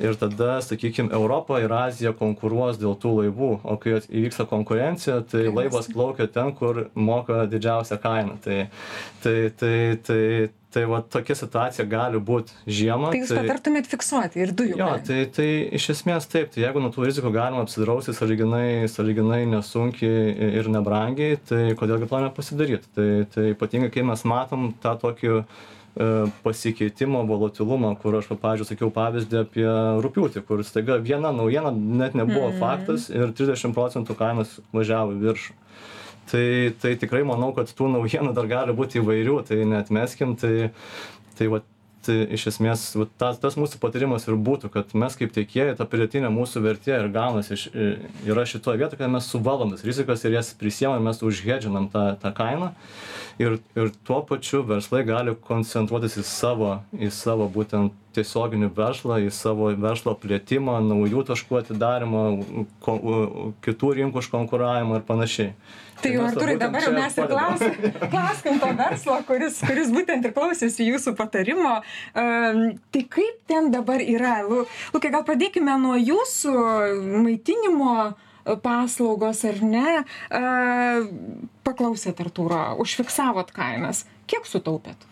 ir 0.00 0.16
tada 0.20 0.60
sakykim 0.64 1.10
europa 1.12 1.60
ir 1.60 1.72
azija 1.72 2.12
konkuruos 2.16 2.78
dėl 2.80 2.96
tų 3.00 3.16
laivų. 3.20 3.50
O 3.64 3.76
kai 3.80 3.98
įvyksta 4.00 4.46
konkurencija 4.50 5.20
tai 5.30 5.48
laivas 5.50 5.90
plaukia 5.92 6.28
ten 6.32 6.54
kur 6.56 6.86
moka 6.94 7.44
didžiausią 7.50 8.00
kainą. 8.02 8.38
Tai 8.44 8.62
tai 9.24 9.36
tai 9.60 9.76
tai 10.06 10.24
tai 10.70 10.84
va 10.86 11.00
tokia 11.02 11.34
situacija 11.34 11.84
gali 11.90 12.20
būt 12.22 12.52
žiemą 12.70 13.08
tai 13.10 13.22
jūs 13.24 13.32
patartumėt 13.34 13.88
fiksuoti 13.90 14.38
ir 14.38 14.52
dujų 14.54 14.76
jo 14.78 14.90
tai 15.08 15.24
tai 15.34 15.48
iš 15.78 15.88
esmės 15.96 16.28
taip. 16.30 16.52
Tai 16.54 16.62
jeigu 16.62 16.82
nuo 16.82 16.92
tų 16.94 17.08
rizikų 17.08 17.32
galima 17.34 17.64
apsidrausti 17.66 18.14
sąlyginai 18.14 18.86
sąlyginai 18.92 19.42
nesunkiai 19.50 20.52
ir 20.60 20.70
nebrangiai 20.70 21.40
tai 21.50 21.64
kodėl 21.80 22.04
gi 22.04 22.10
to 22.12 22.22
nepasidaryt? 22.26 22.86
Tai 22.94 23.10
tai 23.34 23.50
ypatingai 23.56 23.90
kai 23.94 24.06
mes 24.06 24.24
matom 24.30 24.70
tą 24.82 24.94
tokį 25.02 25.42
E, 25.96 26.26
pasikeitimą 26.44 27.24
volatilumą 27.26 27.96
kur 27.98 28.14
aš 28.14 28.28
va 28.30 28.36
pavyzdžiui 28.38 28.68
sakiau 28.68 28.92
pavyzdį 28.94 29.38
apie 29.40 29.64
rugpjūtį 30.04 30.42
kur 30.46 30.60
staiga 30.62 31.00
viena 31.02 31.32
naujiena 31.34 31.72
net 31.74 32.14
nebuvo 32.14 32.52
mm. 32.52 32.60
faktas 32.60 33.08
ir 33.10 33.32
trisdešim 33.34 33.74
procentų 33.74 34.14
kainos 34.20 34.52
važiavo 34.70 35.16
į 35.16 35.18
viršų 35.24 35.56
tai 36.30 36.44
tai 36.78 36.94
tikrai 37.00 37.24
manau 37.26 37.50
kad 37.56 37.74
tų 37.74 37.90
naujienų 37.96 38.36
dar 38.38 38.46
gali 38.52 38.76
būt 38.78 38.94
įvairių 39.02 39.40
tai 39.50 39.58
neatmeskim 39.72 40.36
tai 40.38 40.70
tai 41.34 41.50
tai 41.50 41.58
iš 42.08 42.46
esmės 42.52 42.84
vat 42.96 43.12
tas 43.20 43.38
tas 43.42 43.56
mūsų 43.60 43.80
patarimas 43.82 44.26
ir 44.28 44.38
būtų 44.40 44.70
kad 44.72 44.94
mes 44.98 45.16
kaip 45.18 45.32
tiekėjai 45.36 45.76
ta 45.78 45.86
pridėtinė 45.88 46.30
mūsų 46.32 46.62
vertė 46.64 46.96
ir 46.96 47.08
gaunasi 47.14 47.56
iš 47.56 47.64
yra 48.28 48.46
šitoj 48.48 48.80
vietoj 48.80 49.00
kad 49.02 49.12
mes 49.12 49.28
suvaldom 49.30 49.74
tas 49.74 49.84
rizikas 49.86 50.24
ir 50.24 50.38
jas 50.38 50.52
prisiemam 50.56 51.04
mes 51.04 51.22
užhedžinam 51.26 51.90
tą 51.92 52.04
tą 52.22 52.32
kainą. 52.36 52.72
Ir 53.40 53.58
ir 53.76 53.92
tuo 54.04 54.20
pačiu 54.28 54.62
verslai 54.68 55.02
gali 55.08 55.34
koncentruotis 55.46 56.18
į 56.20 56.24
savo 56.28 56.72
į 56.96 57.10
savo 57.14 57.48
būtent 57.52 57.96
tiesioginį 58.16 58.72
verslą 58.74 59.20
į 59.22 59.30
savo 59.34 59.70
verslo 59.80 60.16
plėtimą 60.18 60.80
naujų 60.84 61.22
taškų 61.30 61.60
atidarymą 61.60 62.24
ko 62.84 62.96
kitų 63.64 63.92
rinkų 64.00 64.24
užkonkuravimą 64.24 64.98
ir 64.98 65.06
panašiai 65.08 65.54
Tai 66.00 66.12
jau, 66.14 66.24
Arturai, 66.24 66.56
dabar 66.60 66.84
jau 66.84 66.92
mes 66.94 67.16
ir 67.18 67.28
klausim, 67.28 67.74
klauskim 68.12 68.58
to 68.62 68.70
verslo, 68.78 69.16
kuris, 69.28 69.58
kuris 69.66 69.90
būtent 69.92 70.24
ir 70.24 70.32
klausėsi 70.36 70.86
jūsų 70.86 71.14
patarimo. 71.18 71.74
Um, 72.16 72.62
tai 72.94 73.02
kaip 73.12 73.42
ten 73.50 73.68
dabar 73.74 74.00
yra? 74.04 74.40
Lukai, 74.46 75.12
gal 75.12 75.26
pradėkime 75.28 75.76
nuo 75.82 75.98
jūsų 76.00 76.54
maitinimo 77.26 77.94
paslaugos 78.64 79.44
ar 79.48 79.60
ne. 79.64 80.00
Uh, 80.32 81.10
paklausėt, 81.68 82.22
Arturo, 82.24 82.62
užfiksavot 82.80 83.52
kainas. 83.56 84.06
Kiek 84.30 84.48
sutaupėt? 84.48 85.04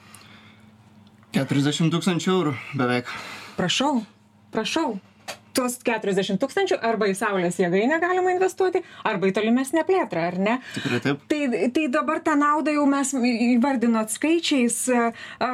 40 1.36 1.92
tūkstančių 1.92 2.32
eurų 2.32 2.56
beveik. 2.80 3.12
Prašau, 3.58 3.98
prašau 4.54 4.96
tuos 5.58 5.78
keturiasdešim 5.86 6.38
tūkstančių 6.42 6.78
arba 6.86 7.08
į 7.10 7.16
saulės 7.18 7.58
jėgainę 7.58 7.98
galima 8.02 8.34
investuoti 8.34 8.84
arba 9.08 9.30
į 9.30 9.34
tolimesnę 9.38 9.84
plėtrą 9.88 10.28
ar 10.30 10.38
ne? 10.42 10.56
Tikrai 10.76 11.02
taip. 11.04 11.26
Tai 11.30 11.40
tai 11.74 11.88
dabar 11.92 12.22
tą 12.24 12.36
naudą 12.38 12.74
jau 12.76 12.86
mes 12.90 13.12
įvardinot 13.18 14.14
skaičiais 14.14 14.78
a 14.94 15.50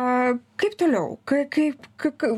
kaip 0.60 0.78
toliau? 0.80 1.18
Ka 1.28 1.44
kaip 1.52 1.88
ka 2.00 2.12
ka 2.12 2.30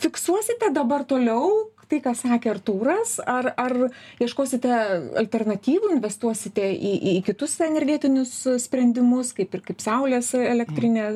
fiksuosite 0.00 0.72
dabar 0.74 1.06
toliau 1.08 1.70
tai 1.90 2.00
ką 2.04 2.14
sakė 2.16 2.54
artūras 2.54 3.18
ar 3.28 3.50
ar 3.60 3.74
ieškosite 4.22 4.72
alternatyvų 5.20 5.92
investuosite 5.98 6.70
į 6.72 6.94
į 7.14 7.16
kitus 7.28 7.58
energetinius 7.66 8.32
sprendimus 8.64 9.34
kaip 9.36 9.54
ir 9.54 9.64
kaip 9.68 9.84
saulės 9.84 10.32
elektrinė? 10.38 11.10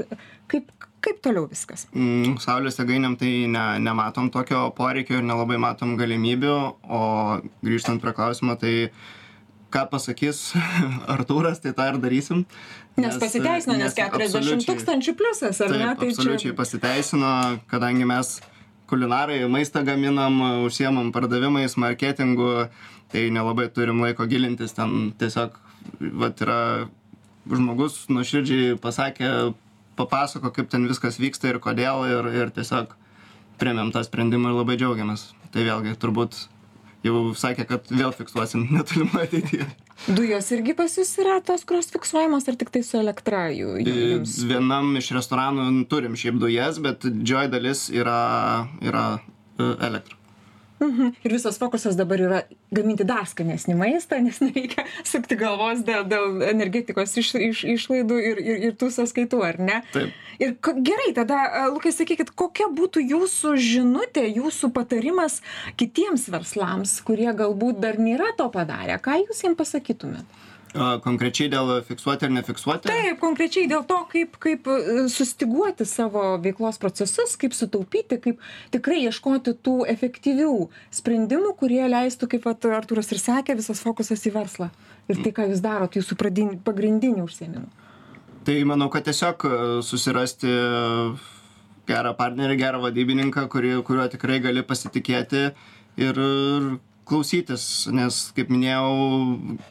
Kaip 0.49 0.69
kaip 1.09 1.23
toliau 1.25 1.49
viskas 1.51 1.87
mm, 1.91 2.39
saulės 2.45 2.81
jėgainėm 2.81 3.19
tai 3.21 3.33
ne 3.51 3.67
nematom 3.85 4.33
tokio 4.35 4.69
poreikio 4.77 5.21
ir 5.21 5.29
nelabai 5.29 5.61
matom 5.63 5.97
galimybių 6.01 6.57
o 6.85 7.05
grįžtant 7.65 8.05
prie 8.05 8.15
klausimo 8.17 8.59
tai 8.61 8.75
ką 9.75 9.85
pasakys 9.93 10.53
Artūras, 11.15 11.61
tai 11.65 11.75
tą 11.77 11.91
ir 11.93 11.99
darysim. 12.03 12.45
Nes, 12.97 13.13
nes 13.13 13.19
pasiteisino, 13.21 13.77
nes, 13.79 13.93
nes 13.93 13.99
40 13.99 14.65
tūkstančių 14.69 15.15
pliusas, 15.19 15.61
ar 15.61 15.73
taip, 15.73 15.83
ne? 15.83 15.91
Tai 16.01 16.09
absoliučiai 16.09 16.53
čia... 16.53 16.57
pasiteisino, 16.57 17.33
kadangi 17.71 18.09
mes 18.09 18.39
kulinarai 18.89 19.43
maistą 19.53 19.85
gaminam, 19.87 20.41
užsiemam 20.65 21.13
pardavimais, 21.13 21.77
marketingu, 21.81 22.69
tai 23.13 23.29
nelabai 23.35 23.69
turim 23.73 24.01
laiko 24.03 24.27
gilintis, 24.31 24.73
ten 24.77 25.13
tiesiog, 25.21 25.61
vat 26.23 26.41
yra 26.45 26.61
žmogus 27.49 28.07
nuoširdžiai 28.13 28.79
pasakė, 28.81 29.53
papasako, 29.99 30.53
kaip 30.55 30.71
ten 30.73 30.87
viskas 30.91 31.19
vyksta 31.21 31.53
ir 31.53 31.61
kodėl 31.63 32.07
ir, 32.09 32.31
ir 32.45 32.55
tiesiog 32.55 32.95
priemėm 33.59 33.91
tą 33.95 34.05
sprendimą 34.07 34.53
ir 34.53 34.61
labai 34.61 34.79
džiaugiamės. 34.79 35.33
Tai 35.53 35.65
vėlgi 35.67 35.97
turbūt 36.01 36.39
jau 37.07 37.23
sakė, 37.39 37.67
kad 37.69 37.93
vėl 37.93 38.15
fiksuosim 38.15 38.69
netolimoje 38.77 39.31
ateityje. 39.31 39.69
Dujos 40.07 40.47
irgi 40.55 40.77
pas 40.79 40.93
jūs 40.95 41.11
yra 41.19 41.41
tos, 41.45 41.65
kurios 41.67 41.91
fiksuojamos, 41.91 42.47
ar 42.49 42.59
tik 42.61 42.71
tai 42.75 42.85
su 42.87 43.01
elektra 43.01 43.49
jų? 43.51 43.81
Jums? 43.83 44.37
Vienam 44.47 44.93
iš 45.01 45.11
restoranų 45.17 45.89
turim 45.91 46.15
šiaip 46.19 46.39
dujas, 46.39 46.79
bet 46.85 47.03
didžioji 47.03 47.51
dalis 47.51 47.89
yra, 47.91 48.21
yra 48.85 49.09
e, 49.19 49.73
elektra. 49.89 50.18
Mhm. 50.79 51.13
Ir 51.25 51.35
visas 51.35 51.59
fokusas 51.59 51.97
dabar 51.99 52.21
yra 52.23 52.41
gaminti 52.75 53.07
dar 53.07 53.27
skanesnį 53.27 53.75
maistą, 53.79 54.21
nes 54.23 54.39
nereikia 54.43 54.85
sukti 55.07 55.39
galvos 55.39 55.83
dėl, 55.87 56.05
dėl 56.09 56.43
energetikos 56.47 57.17
iš, 57.19 57.33
iš, 57.35 57.65
išlaidų 57.77 58.19
ir, 58.31 58.43
ir, 58.43 58.61
ir 58.69 58.77
tų 58.79 58.91
sąskaitų, 58.95 59.43
ar 59.45 59.59
ne? 59.59 59.81
Taip. 59.95 60.15
Ir 60.39 60.55
gerai, 60.63 61.11
tada, 61.17 61.41
Lukai, 61.73 61.91
sakykit, 61.95 62.31
kokia 62.39 62.69
būtų 62.71 63.03
jūsų 63.03 63.57
žinutė, 63.59 64.23
jūsų 64.37 64.71
patarimas 64.77 65.41
kitiems 65.81 66.29
verslams, 66.31 67.01
kurie 67.07 67.33
galbūt 67.35 67.83
dar 67.83 67.99
nėra 67.99 68.31
to 68.39 68.47
padarę? 68.55 69.01
Ką 69.03 69.19
jūs 69.25 69.43
jiems 69.43 69.59
pasakytumėte? 69.59 70.48
Konkrečiai 71.05 71.51
dėl 71.53 71.71
fiksuoti 71.87 72.27
ar 72.29 72.33
nefiksuoti? 72.35 72.91
Taip, 72.91 73.19
konkrečiai 73.23 73.69
dėl 73.71 73.85
to, 73.89 73.99
kaip, 74.13 74.37
kaip 74.43 74.69
e, 74.71 75.07
sustiguoti 75.13 75.87
savo 75.89 76.37
veiklos 76.45 76.79
procesus, 76.83 77.35
kaip 77.41 77.57
sutaupyti, 77.57 78.21
kaip 78.23 78.45
tikrai 78.75 79.01
ieškoti 79.07 79.57
tų 79.65 79.77
efektyvių 79.95 80.53
sprendimų, 81.01 81.55
kurie 81.59 81.83
leistų, 81.89 82.31
kaip 82.35 82.47
Arturas 82.49 83.13
ir 83.15 83.23
sakė, 83.23 83.59
visas 83.59 83.83
fokusas 83.85 84.25
į 84.29 84.35
verslą. 84.37 84.71
Ir 85.09 85.23
tai, 85.25 85.33
ką 85.35 85.49
jūs 85.51 85.65
darot, 85.65 85.97
jūsų 85.99 86.19
pagrindinį 86.67 87.25
užsiemimą. 87.25 87.69
Tai 88.49 88.57
manau, 88.69 88.89
kad 88.93 89.09
tiesiog 89.09 89.45
e, 89.45 89.57
susirasti 89.85 90.53
gerą 91.89 92.13
partnerį, 92.19 92.59
gerą 92.61 92.83
vadybininką, 92.85 93.49
kuri, 93.53 93.75
kuriuo 93.85 94.07
tikrai 94.13 94.39
gali 94.45 94.65
pasitikėti 94.67 95.49
ir 95.99 96.21
klausytis, 97.09 97.63
nes, 97.95 98.21
kaip 98.37 98.51
minėjau, 98.53 98.89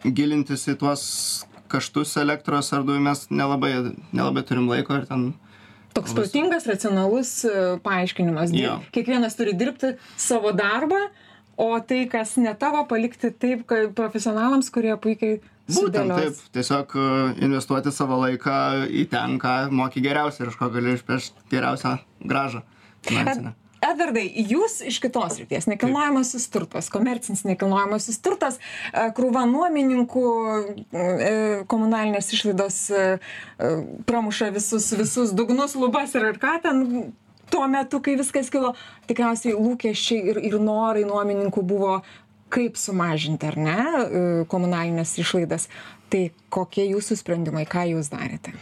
gilintis 0.06 0.67
į 0.72 0.77
tuos 0.82 1.03
kaštus 1.72 2.15
elektros 2.22 2.72
ar 2.75 2.86
dujų 2.88 3.03
mes 3.03 3.25
nelabai, 3.34 3.74
nelabai 4.15 4.44
turim 4.48 4.70
laiko 4.72 4.98
ir 4.98 5.06
ten. 5.10 5.29
Toks 5.98 6.13
protingas, 6.13 6.67
racionalus 6.70 7.32
e, 7.48 7.53
paaiškinimas. 7.84 8.53
Jo. 8.56 8.77
Kiekvienas 8.94 9.38
turi 9.38 9.56
dirbti 9.58 9.96
savo 10.20 10.53
darbą, 10.56 11.08
o 11.58 11.72
tai, 11.82 12.03
kas 12.12 12.36
ne 12.38 12.53
tavo, 12.60 12.84
palikti 12.89 13.32
taip, 13.34 13.65
kaip 13.70 13.96
profesionalams, 13.98 14.70
kurie 14.74 14.94
puikiai 15.01 15.39
Būtent 15.67 16.13
taip, 16.13 16.44
tiesiog 16.56 16.94
e, 16.96 17.06
investuoti 17.44 17.91
savo 17.91 18.22
laiką 18.22 18.88
į 18.88 19.08
ten, 19.12 19.36
ką 19.41 19.56
moki 19.75 20.03
geriausiai 20.06 20.46
ir 20.46 20.53
iš 20.53 20.60
ko 20.62 20.70
gali 20.72 20.96
išpešti 20.96 21.50
geriausią 21.51 21.98
gražą 22.24 22.63
finansinę 23.03 23.58
edvardai 23.84 24.26
jūs 24.52 24.80
iš 24.88 25.00
kitos 25.04 25.38
srities 25.38 25.68
nekilnojamasis 25.70 26.48
turtas 26.54 26.90
komercinis 26.94 27.44
nekilnojamasis 27.48 28.20
turtas 28.26 28.60
e, 28.60 29.08
krūva 29.18 29.46
nuomininkų 29.50 30.26
e, 30.34 31.36
komunalinės 31.70 32.32
išlaidos 32.36 32.80
e, 32.92 33.06
pramuša 34.10 34.52
visus 34.56 34.90
visus 34.98 35.34
dugnus 35.38 35.78
lubas 35.80 36.16
ir 36.18 36.30
ką 36.42 36.58
ten 36.64 36.86
tuo 37.48 37.64
metu 37.72 38.02
kai 38.04 38.18
viskas 38.20 38.50
kilo. 38.52 38.74
Tikriausiai 39.08 39.56
lūkesčiai 39.56 40.34
ir 40.34 40.40
ir 40.50 40.58
norai 40.60 41.06
nuomininkų 41.08 41.64
buvo 41.64 42.02
kaip 42.52 42.76
sumažinti 42.80 43.48
ar 43.48 43.56
ne 43.60 43.78
komunalines 44.52 45.14
išlaidas 45.20 45.68
tai 46.14 46.24
kokie 46.54 46.88
jūsų 46.92 47.20
sprendimai 47.20 47.66
ką 47.70 47.88
jūs 47.92 48.12
darėte? 48.14 48.54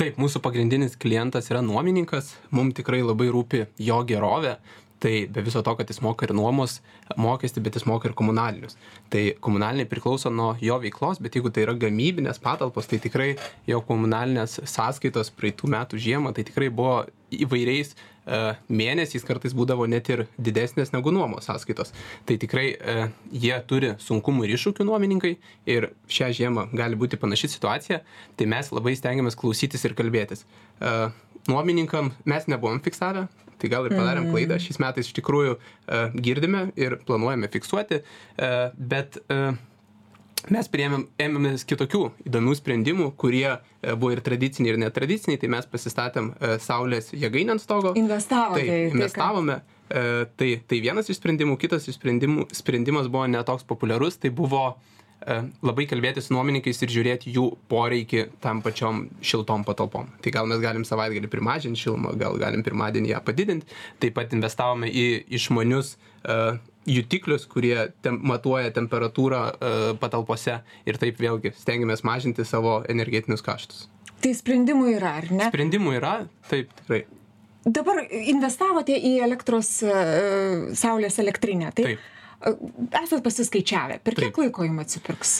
Taip 0.00 0.20
mūsų 0.20 0.42
pagrindinis 0.44 0.98
klientas 1.00 1.50
yra 1.52 1.62
nuomininkas 1.64 2.34
mum 2.54 2.72
tikrai 2.76 3.02
labai 3.04 3.30
rūpi 3.32 3.66
jo 3.80 3.98
gerovė. 4.08 4.58
Tai 5.00 5.12
be 5.32 5.40
viso 5.40 5.62
to 5.64 5.72
kad 5.78 5.88
jis 5.88 6.02
moka 6.04 6.26
ir 6.26 6.34
nuomos 6.36 6.82
mokestį 7.16 7.62
bet 7.64 7.78
jis 7.78 7.86
moka 7.88 8.10
ir 8.10 8.14
komunalinius. 8.16 8.76
Tai 9.12 9.22
komunaliniai 9.40 9.88
priklauso 9.88 10.28
nuo 10.28 10.50
jo 10.60 10.76
veiklos 10.82 11.22
bet 11.24 11.38
jeigu 11.38 11.52
tai 11.52 11.64
yra 11.64 11.76
gamybinės 11.80 12.40
patalpos 12.42 12.90
tai 12.90 13.00
tikrai 13.00 13.30
jo 13.68 13.80
komunalinės 13.88 14.58
sąskaitos 14.68 15.32
praeitų 15.38 15.72
metų 15.72 16.02
žiemą 16.04 16.34
tai 16.36 16.44
tikrai 16.48 16.68
buvo 16.68 16.98
įvairiais 17.34 17.92
e, 17.94 18.40
mėnesiais 18.68 19.24
kartais 19.26 19.54
būdavo 19.56 19.86
net 19.90 20.10
ir 20.12 20.24
didesnės 20.38 20.94
negu 20.94 21.12
nuomos 21.14 21.48
sąskaitos. 21.50 21.94
Tai 22.28 22.38
tikrai 22.42 22.66
e, 22.74 23.08
jie 23.32 23.54
turi 23.70 23.94
sunkumų 24.02 24.48
ir 24.48 24.56
iššūkių 24.58 24.86
nuomininkai 24.88 25.34
ir 25.70 25.90
šią 26.10 26.30
žiemą 26.40 26.68
gali 26.76 26.98
būti 27.00 27.20
panaši 27.20 27.52
situacija, 27.56 28.02
tai 28.36 28.50
mes 28.50 28.72
labai 28.74 28.96
stengiamės 28.98 29.38
klausytis 29.38 29.86
ir 29.86 29.96
kalbėtis. 29.98 30.46
E, 30.80 30.94
nuomininkam 31.48 32.12
mes 32.28 32.46
nebuvom 32.50 32.82
fiksavę, 32.84 33.26
tai 33.60 33.70
gal 33.72 33.86
ir 33.86 33.94
padarėm 33.94 34.26
mm. 34.28 34.34
klaidą 34.34 34.58
šiais 34.62 34.80
metais 34.82 35.08
iš 35.08 35.16
tikrųjų 35.18 35.56
e, 35.56 36.00
girdime 36.24 36.68
ir 36.80 36.96
planuojame 37.06 37.50
fiksuoti, 37.52 38.00
e, 38.00 38.50
bet 38.92 39.20
e, 39.26 39.40
mes 40.54 40.70
priėmėm 40.72 41.06
ėmėmės 41.20 41.66
kitokių 41.68 42.02
įdomių 42.30 42.54
sprendimų 42.58 43.10
kurie 43.20 43.58
buvo 43.90 44.12
ir 44.14 44.22
tradiciniai 44.24 44.74
ir 44.74 44.80
netradiciniai. 44.84 45.40
Tai 45.40 45.50
mes 45.56 45.68
pasistatėm 45.70 46.32
saulės 46.64 47.12
jėgainę 47.16 47.56
ant 47.56 47.64
stogo. 47.64 47.92
Investavote 47.98 48.62
taip 48.62 48.70
į 48.70 48.76
tai 48.76 48.94
investavome. 48.94 49.58
Tai 49.90 50.50
tai 50.70 50.78
vienas 50.84 51.10
iš 51.10 51.18
sprendimų. 51.18 51.58
Kitas 51.60 51.88
iš 51.90 51.98
sprendimų 51.98 52.48
sprendimas 52.54 53.10
buvo 53.10 53.26
ne 53.30 53.42
toks 53.46 53.66
populiarus. 53.66 54.20
Tai 54.22 54.30
buvo 54.34 54.64
E, 55.20 55.36
labai 55.60 55.84
kalbėtis 55.88 56.28
su 56.28 56.34
nuomininkais 56.34 56.78
ir 56.80 56.92
žiūrėti 56.94 57.32
jų 57.34 57.44
poreikį 57.68 58.22
tam 58.40 58.62
pačiom 58.64 59.02
šiltom 59.20 59.66
patalpom. 59.68 60.08
Tai 60.24 60.32
gal 60.32 60.48
mes 60.48 60.62
galim 60.62 60.86
savaitgalį 60.88 61.28
primažinti 61.32 61.82
šilumą, 61.82 62.14
gal 62.20 62.38
galim 62.40 62.64
pirmadienį 62.64 63.12
ją 63.12 63.20
padidinti. 63.26 63.68
Taip 64.00 64.16
pat 64.16 64.32
investavome 64.36 64.88
į 64.88 65.06
išmanius 65.36 65.96
uh, 65.96 66.56
jutiklius, 66.90 67.46
kurie 67.50 67.76
tem, 68.04 68.18
matuoja 68.26 68.72
temperatūrą 68.76 69.40
uh, 69.46 69.78
patalpose 70.00 70.60
ir 70.88 71.00
taip 71.00 71.20
vėlgi 71.22 71.54
stengiamės 71.58 72.04
mažinti 72.06 72.46
savo 72.48 72.80
energetinius 72.90 73.44
kaštus. 73.46 73.88
Tai 74.20 74.34
sprendimų 74.36 74.94
yra, 74.98 75.16
ar 75.22 75.30
ne? 75.32 75.48
Sprendimų 75.48 75.96
yra, 75.96 76.14
taip, 76.50 76.72
tikrai. 76.82 77.04
Dabar 77.60 78.02
investavote 78.08 78.96
į 78.96 79.18
elektros 79.24 79.78
uh, 79.84 80.72
saulės 80.76 81.20
elektrinę. 81.22 81.74
Taip. 81.76 81.94
taip 81.94 82.08
esat 82.40 83.22
pasiskaičiavę, 83.24 84.00
per 84.04 84.16
kiek 84.16 84.30
Taip. 84.32 84.38
laiko 84.40 84.64
jums 84.64 84.86
atsipirks? 84.86 85.32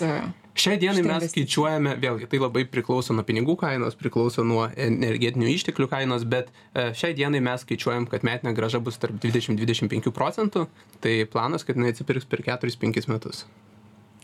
Šiai 0.60 0.76
dienai 0.76 1.00
mes 1.06 1.24
skaičiuojame, 1.30 1.94
vėlgi, 2.02 2.26
tai 2.28 2.40
labai 2.42 2.66
priklauso 2.68 3.14
nuo 3.16 3.24
pinigų 3.24 3.54
kainos, 3.62 3.96
priklauso 3.96 4.44
nuo 4.44 4.66
energetinių 4.76 5.48
išteklių 5.54 5.88
kainos, 5.88 6.26
bet 6.28 6.50
e, 6.52 6.90
šiai 7.00 7.14
dienai 7.16 7.40
mes 7.46 7.64
skaičiuojam, 7.64 8.08
kad 8.10 8.26
metinė 8.28 8.52
graža 8.58 8.82
bus 8.84 9.00
tarp 9.00 9.16
20-25 9.22 10.12
procentų, 10.12 10.66
tai 11.00 11.16
planas, 11.32 11.64
kad 11.64 11.80
jinai 11.80 11.94
atsipirks 11.94 12.28
per 12.28 12.44
4-5 12.44 13.08
metus 13.08 13.46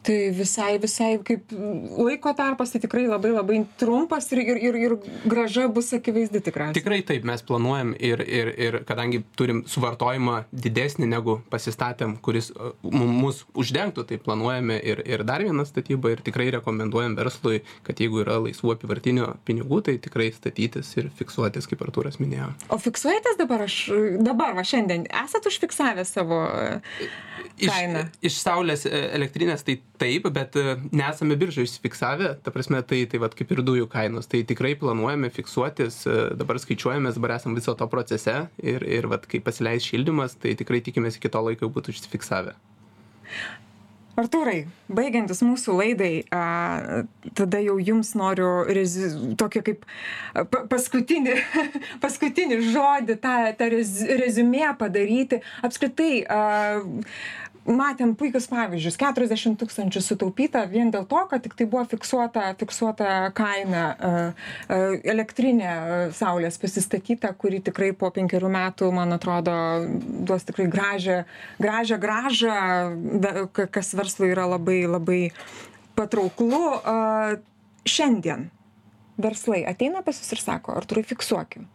tai 0.07 0.31
visai 0.31 0.79
visai 0.79 1.19
kaip 1.27 1.51
laiko 1.99 2.33
tarpas 2.39 2.71
tai 2.73 2.81
tikrai 2.85 3.07
labai 3.11 3.33
labai 3.35 3.59
trumpas 3.81 4.31
ir 4.33 4.43
ir 4.45 4.59
ir 4.69 4.77
ir 4.85 4.95
grąža 5.27 5.67
bus 5.69 5.93
akivaizdi 5.99 6.41
tikriausiai. 6.47 6.79
Tikrai 6.79 7.01
taip 7.09 7.27
mes 7.27 7.43
planuojam 7.43 7.95
ir 8.11 8.23
ir 8.23 8.53
ir 8.67 8.79
kadangi 8.89 9.23
turim 9.37 9.65
suvartojimą 9.67 10.37
didesnį 10.53 11.11
negu 11.11 11.41
pasistatėm 11.51 12.17
kuris 12.23 12.53
mum 12.83 13.13
mus 13.25 13.43
uždengtų 13.55 14.07
tai 14.07 14.21
planuojame 14.29 14.79
ir 14.93 15.03
ir 15.07 15.25
dar 15.27 15.43
vieną 15.43 15.67
statybą 15.67 16.15
ir 16.15 16.25
tikrai 16.29 16.49
rekomenduojam 16.59 17.19
verslui 17.19 17.63
kad 17.83 18.01
jeigu 18.01 18.23
yra 18.23 18.39
laisvų 18.47 18.77
apyvartinių 18.77 19.29
pinigų 19.49 19.83
tai 19.89 19.99
tikrai 20.07 20.31
statytis 20.37 20.95
ir 21.01 21.11
fiksuotis 21.19 21.67
kaip 21.67 21.83
artūras 21.87 22.21
minėjo. 22.23 22.53
O 22.71 22.79
fiksuojatės 22.79 23.41
dabar? 23.43 23.67
Aš 23.67 23.77
dabar 24.23 24.55
va 24.57 24.63
šiandien. 24.67 25.09
Esat 25.25 25.49
užfiksavę 25.51 26.05
savo 26.07 26.45
kainą 27.61 28.07
iš, 28.21 28.31
iš 28.31 28.39
saulės 28.43 28.85
e, 28.89 28.93
elektrinės 29.17 29.65
tai 29.67 29.79
taip 30.01 30.29
bet 30.35 30.57
e, 30.61 30.77
nesame 30.97 31.37
biržoj 31.41 31.67
užsifiksavę. 31.69 32.33
Ta 32.45 32.55
prasme 32.55 32.83
tai 32.87 33.03
tai 33.11 33.21
vat 33.23 33.37
kaip 33.39 33.53
ir 33.57 33.65
dujų 33.67 33.91
kainos. 33.93 34.31
Tai 34.31 34.43
tikrai 34.49 34.75
planuojame 34.81 35.33
fiksuotis 35.35 36.01
e, 36.07 36.17
dabar 36.39 36.61
skaičiuojamės 36.63 37.19
dabar 37.19 37.37
esam 37.39 37.59
viso 37.59 37.75
to 37.75 37.91
procese 37.93 38.39
ir 38.63 38.87
ir 38.87 39.11
vat 39.13 39.29
kai 39.31 39.43
pasileis 39.45 39.87
šildymas 39.87 40.39
tai 40.43 40.57
tikrai 40.59 40.83
tikimės 40.85 41.21
iki 41.21 41.33
to 41.33 41.45
laiko 41.49 41.67
jau 41.67 41.75
būt 41.79 41.93
užsifiksavę. 41.95 42.57
Artūrai, 44.17 44.63
baigiantis 44.89 45.43
mūsų 45.45 45.75
laidai, 45.77 46.13
a, 46.33 47.03
tada 47.37 47.59
jau 47.61 47.75
jums 47.77 48.15
noriu 48.17 48.63
rezi, 48.65 49.11
tokį 49.37 49.61
kaip 49.67 49.83
pa, 50.33 50.63
paskutinį, 50.71 51.35
paskutinį 52.05 52.63
žodį, 52.71 53.19
tą, 53.21 53.35
tą 53.59 53.69
rez, 53.75 53.93
rezumė 54.23 54.71
padaryti. 54.81 55.43
Apskritai, 55.69 56.23
a, 56.25 56.41
matėm 57.67 58.15
puikius 58.19 58.47
pavyzdžius. 58.51 58.97
keturiasdešim 59.01 59.57
tūkstančių 59.61 60.03
sutaupyta 60.05 60.65
vien 60.71 60.91
dėl 60.95 61.07
to 61.11 61.23
kad 61.31 61.43
tiktai 61.45 61.67
buvo 61.71 61.85
fiksuota 61.91 62.49
fiksuota 62.61 63.31
kaina 63.37 63.85
elektrinė 65.05 65.73
saulės 66.17 66.59
pasistatyta 66.63 67.33
kuri 67.35 67.61
tikrai 67.67 67.93
po 67.93 68.11
penkerių 68.15 68.51
metų 68.57 68.91
man 68.95 69.17
atrodo 69.17 69.57
duos 70.29 70.47
tikrai 70.49 70.69
gražią 70.73 71.23
gražią 71.63 72.01
grąžą 72.03 72.59
kas 73.71 73.95
verslui 73.99 74.33
yra 74.35 74.47
labai 74.57 74.83
labai 74.87 75.23
patrauklu. 75.97 76.65
Šiandien 77.87 78.51
verslai 79.23 79.63
ateina 79.71 80.03
pas 80.05 80.19
jus 80.19 80.35
ir 80.35 80.43
sako 80.43 80.75
artūrai 80.77 81.07
fiksuokim 81.07 81.71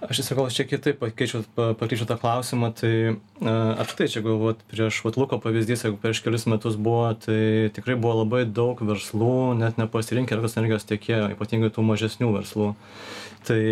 aš 0.00 0.20
tiesiog 0.20 0.38
gal 0.38 0.50
šiek 0.52 0.68
tiek 0.68 0.80
kitaip 0.80 0.98
pakeičiau 1.00 1.44
pakeisčiau 1.78 2.08
tą 2.10 2.16
klausimą 2.20 2.68
tai 2.76 3.16
a 3.40 3.54
apskritai 3.80 4.12
čia 4.12 4.22
vat 4.26 4.60
prieš 4.68 5.00
vat 5.06 5.16
luko 5.16 5.38
pavyzdys 5.40 5.86
jeigu 5.86 5.96
prieš 6.02 6.20
kelis 6.24 6.44
metus 6.50 6.76
buvo 6.76 7.14
tai 7.24 7.70
tikrai 7.76 7.96
buvo 7.96 8.20
labai 8.20 8.44
daug 8.44 8.80
verslų 8.80 9.56
net 9.56 9.80
nepasirinkę 9.80 10.36
elektros 10.36 10.58
energijos 10.60 10.88
tiekėjo 10.90 11.30
ypatingai 11.36 11.72
tų 11.72 11.86
mažesnių 11.88 12.32
verslų. 12.36 12.68
Tai 13.46 13.62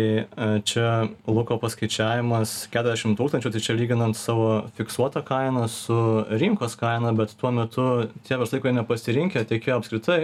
čia 0.65 0.89
luko 1.27 1.57
paskaičiavimas 1.61 2.53
keturiasdešim 2.73 3.17
tūkstančių 3.19 3.51
tai 3.51 3.61
čia 3.61 3.75
lyginant 3.75 4.17
savo 4.17 4.69
fiksuotą 4.79 5.21
kainą 5.27 5.67
su 5.69 5.97
rinkos 6.31 6.77
kaina 6.79 7.11
bet 7.13 7.35
tuo 7.37 7.51
metu 7.51 7.89
tie 8.25 8.39
verslai 8.39 8.63
kurie 8.63 8.77
nepasirinkę 8.79 9.43
tiekėjo 9.45 9.81
apskritai 9.81 10.21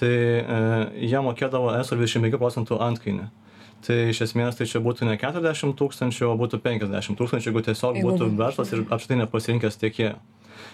tai 0.00 0.14
jie 0.96 1.20
mokėdavo 1.20 1.76
eso 1.76 1.98
dvidešim 1.98 2.24
penkių 2.26 2.40
procentų 2.42 2.80
antkainį 2.88 3.28
tai 3.86 3.98
iš 4.12 4.24
esmės 4.28 4.58
tai 4.58 4.66
čia 4.70 4.82
būtų 4.84 5.08
ne 5.08 5.18
keturiasdešim 5.20 5.76
tūkstančių 5.78 6.32
o 6.32 6.34
būtų 6.40 6.60
penkiasdešim 6.64 7.18
tūkstančių 7.18 7.50
jeigu 7.50 7.64
tiesiog 7.68 8.02
būtų 8.04 8.32
verslas 8.38 8.74
ir 8.74 8.84
apskritai 8.88 9.22
nepasirinkęs 9.22 9.80
tiekėjo. 9.84 10.18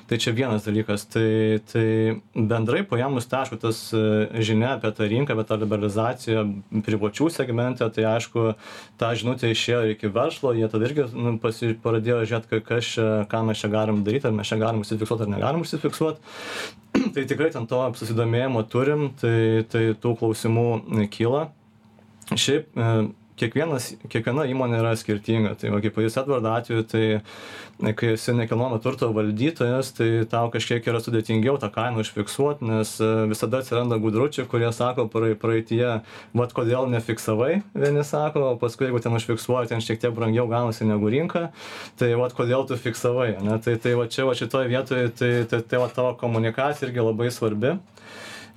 Tai 0.08 0.18
čia 0.20 0.32
vienas 0.36 0.64
dalykas. 0.66 1.06
Tai 1.08 1.60
tai 1.64 2.20
bendrai 2.36 2.82
paėmus 2.88 3.28
tai 3.28 3.40
aišku 3.42 3.56
tas 3.60 3.78
e, 3.96 4.02
žinia 4.44 4.74
apie 4.76 4.90
tą 4.96 5.08
rinką 5.08 5.32
apie 5.32 5.46
tą 5.48 5.58
liberalizaciją 5.62 6.44
privačių 6.84 7.30
segmente 7.32 7.88
tai 7.96 8.04
aišku 8.10 8.52
ta 9.00 9.14
žinutė 9.16 9.52
išėjo 9.54 9.80
ir 9.86 9.94
iki 9.94 10.12
verslo 10.12 10.52
jie 10.56 10.68
tada 10.68 10.88
irgi 10.88 11.08
nu 11.16 11.36
pasi 11.40 11.72
pradėjo 11.80 12.20
žiūrėt 12.28 12.48
ka 12.52 12.60
kas 12.68 12.92
čia 12.96 13.08
ką 13.30 13.42
mes 13.48 13.64
čia 13.64 13.72
galim 13.72 14.04
daryt 14.04 14.28
ar 14.28 14.36
mes 14.36 14.48
čia 14.48 14.60
galim 14.60 14.84
užsifiksuot 14.84 15.24
ar 15.24 15.32
negalim 15.36 15.64
užsifiksuot. 15.64 16.20
Tai 17.14 17.26
tikrai 17.32 17.50
ten 17.56 17.68
to 17.68 17.80
susidomėjimo 18.00 18.64
turim 18.68 19.10
tai 19.20 19.64
tai 19.72 19.86
tų 19.96 20.16
klausimų 20.20 20.68
kyla 21.16 21.48
šiaip 22.32 22.78
e, 22.78 22.90
kiekvienas 23.38 23.88
kiekviena 24.10 24.46
įmonė 24.50 24.78
yra 24.78 24.92
skirtinga. 24.98 25.54
Tai 25.58 25.72
va 25.74 25.80
kaip 25.82 25.96
pavyzdys 25.96 26.20
edvardo 26.22 26.52
atveju 26.54 26.84
tai 26.90 27.04
kai 27.98 28.12
esi 28.14 28.34
nekilnojamo 28.38 28.78
turto 28.82 29.08
valdytojas 29.14 29.90
tai 29.96 30.08
tau 30.30 30.50
kažkiek 30.54 30.86
yra 30.86 31.00
sudėtingiau 31.02 31.56
tą 31.58 31.72
kainą 31.74 32.04
užfiksuot 32.04 32.62
nes 32.62 32.92
e, 33.02 33.08
visada 33.32 33.60
atsiranda 33.62 33.98
gudručių 34.02 34.46
kurie 34.50 34.70
sako 34.74 35.08
praei 35.10 35.34
praeityje 35.38 35.96
vat 36.38 36.54
kodėl 36.54 36.86
nefiksavai? 36.92 37.64
Vieni 37.74 38.04
sako 38.06 38.46
o 38.52 38.54
paskui 38.60 38.88
jeigu 38.88 39.02
ten 39.02 39.18
užfiksuoji 39.18 39.72
ten 39.72 39.82
šiek 39.82 40.02
tiek 40.04 40.14
brangiau 40.14 40.46
gaunasi 40.50 40.86
negu 40.86 41.10
rinka 41.10 41.48
tai 41.98 42.12
vat 42.20 42.36
kodėl 42.38 42.68
tu 42.70 42.78
fiksavai 42.78 43.32
ane? 43.40 43.58
Tai 43.64 43.74
tai 43.82 43.96
va 43.98 44.06
čia 44.06 44.28
va 44.30 44.38
šitoj 44.38 44.70
vietoj 44.70 45.10
tai 45.18 45.32
tai 45.50 45.64
tai 45.66 45.82
va 45.82 45.90
tavo 45.90 46.14
komunikacija 46.22 46.88
irgi 46.88 47.02
labai 47.02 47.34
svarbi 47.34 47.74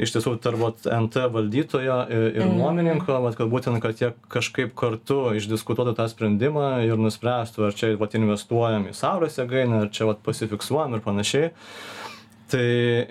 iš 0.02 0.14
tiesų 0.14 0.36
tarp 0.42 0.62
vat 0.62 0.88
nt 0.88 1.20
valdytojo 1.34 1.98
ir 2.14 2.42
mhm. 2.44 2.56
nuomininko 2.60 3.20
vat 3.26 3.38
kad 3.40 3.52
būtent 3.52 3.82
kad 3.84 4.02
jie 4.02 4.14
kažkaip 4.34 4.76
kartu 4.78 5.34
išdiskutuotų 5.40 5.96
tą 5.98 6.08
sprendimą 6.12 6.70
ir 6.86 7.00
nuspręstų 7.02 7.68
ar 7.68 7.78
čia 7.78 7.94
vat 8.00 8.18
investuojam 8.20 8.90
į 8.92 8.96
saulės 8.98 9.40
jėgainę 9.42 9.86
ar 9.86 9.94
čia 9.94 10.10
vat 10.12 10.22
pasifiksuojam 10.26 10.98
ir 10.98 11.06
panašiai 11.06 11.54
tai 12.52 12.64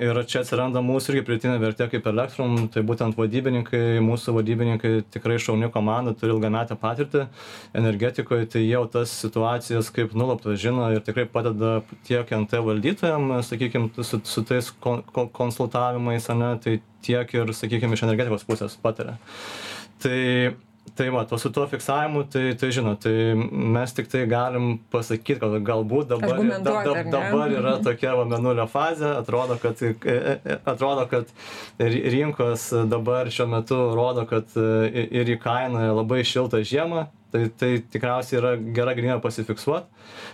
ir 0.06 0.18
čia 0.30 0.40
atsiranda 0.42 0.80
mūsų 0.84 1.12
irgi 1.12 1.24
pridėtinė 1.26 1.60
vertė 1.60 1.88
kaip 1.92 2.08
elektrum 2.08 2.66
tai 2.72 2.82
būtent 2.86 3.18
vadybininkai 3.18 4.00
mūsų 4.04 4.34
vadybininkai 4.38 4.92
tikrai 5.12 5.36
šauni 5.42 5.68
komanda 5.74 6.14
turi 6.16 6.32
ilgametę 6.34 6.78
patirtį 6.80 7.26
energetikoj 7.76 8.46
tai 8.54 8.64
jau 8.64 8.84
tas 8.92 9.12
situacijas 9.24 9.92
kaip 9.94 10.16
nuluptas 10.16 10.60
žino 10.62 10.88
ir 10.94 11.04
tikrai 11.06 11.26
padeda 11.30 11.80
tiek 12.08 12.32
nt 12.40 12.60
valdytojam 12.68 13.38
sakykim 13.46 13.90
su 14.00 14.22
su 14.24 14.44
tais 14.48 14.72
kon 14.80 15.04
kon 15.12 15.28
konsultavimais 15.40 16.30
ane 16.32 16.54
tai 16.64 16.78
tiek 17.06 17.34
ir 17.34 17.52
sakykim 17.54 17.92
iš 17.94 18.06
energetikos 18.06 18.46
pusės 18.48 18.78
pataria. 18.82 19.18
Tai 20.02 20.16
tai 20.94 21.08
va 21.10 21.24
o 21.30 21.38
su 21.38 21.50
tuo 21.50 21.66
fiksavimu 21.66 22.24
tai 22.32 22.54
tai 22.60 22.70
žinot 22.72 23.00
tai 23.02 23.34
mes 23.74 23.92
tiktai 23.96 24.26
galim 24.30 24.78
pasakyt 24.92 25.40
kad 25.42 25.56
galbūt 25.66 26.12
dabar 26.14 26.38
da 26.62 26.82
da 26.86 27.02
dabar 27.16 27.50
yra 27.58 27.74
tokia 27.84 28.14
va 28.16 28.24
mėnulio 28.30 28.68
fazė 28.70 29.10
atrodo 29.18 29.58
kad 29.62 29.82
e, 29.82 29.94
e, 30.06 30.58
atrodo 30.64 31.06
kad 31.10 31.32
ri- 31.80 32.04
rinkos 32.14 32.68
dabar 32.92 33.28
šiuo 33.32 33.48
metu 33.56 33.80
rodo 33.98 34.26
kad 34.30 34.46
e, 34.56 35.06
ir 35.20 35.34
įkainoja 35.36 35.92
labai 35.98 36.22
šiltą 36.24 36.62
žiemą 36.64 37.06
tai 37.36 37.44
tai 37.60 37.70
tikriausiai 37.94 38.40
yra 38.40 38.54
gera 38.56 38.96
galimybė 38.96 39.20
pasifiksuot 39.24 39.86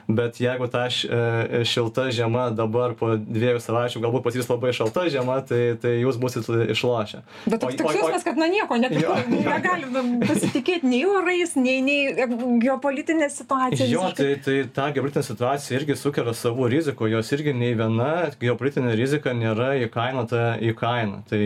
bet 0.08 0.40
jeigu 0.42 0.70
ta 0.72 0.86
š 0.88 1.10
e, 1.10 1.62
šilta 1.68 2.08
žiema 2.14 2.48
dabar 2.54 2.96
po 2.98 3.14
dviejų 3.18 3.60
savaičių 3.66 4.04
galbūt 4.06 4.26
pasidarys 4.28 4.50
labai 4.52 4.72
šalta 4.76 5.08
žiema 5.12 5.40
tai 5.48 5.62
tai 5.82 5.98
jūs 6.00 6.20
būsit 6.22 6.48
išlošę 6.72 7.22
Bet 7.46 7.60
toks 7.60 7.96
jausmas, 7.96 8.22
kad 8.24 8.38
nuo 8.38 8.46
nieko 8.46 8.76
net 8.78 8.92
Jo, 9.02 9.14
negalim 9.52 10.20
pasitikėti 10.22 10.88
nei 10.88 11.02
orais, 11.08 11.54
nei, 11.58 11.80
nei 11.84 12.26
geopolitinė 12.62 13.28
situacija. 13.32 13.88
Jo, 13.90 14.04
tai, 14.16 14.34
tai 14.44 14.58
ta 14.74 14.88
geopolitinė 14.94 15.24
situacija 15.26 15.78
irgi 15.78 15.96
sukelia 15.98 16.34
savų 16.36 16.68
rizikų, 16.72 17.08
jos 17.12 17.32
irgi 17.36 17.54
nei 17.56 17.72
viena 17.78 18.10
geopolitinė 18.40 18.94
rizika 18.98 19.34
nėra 19.36 19.72
įkainota 19.86 20.44
į 20.62 20.74
kainą. 20.78 21.22
Tai 21.30 21.40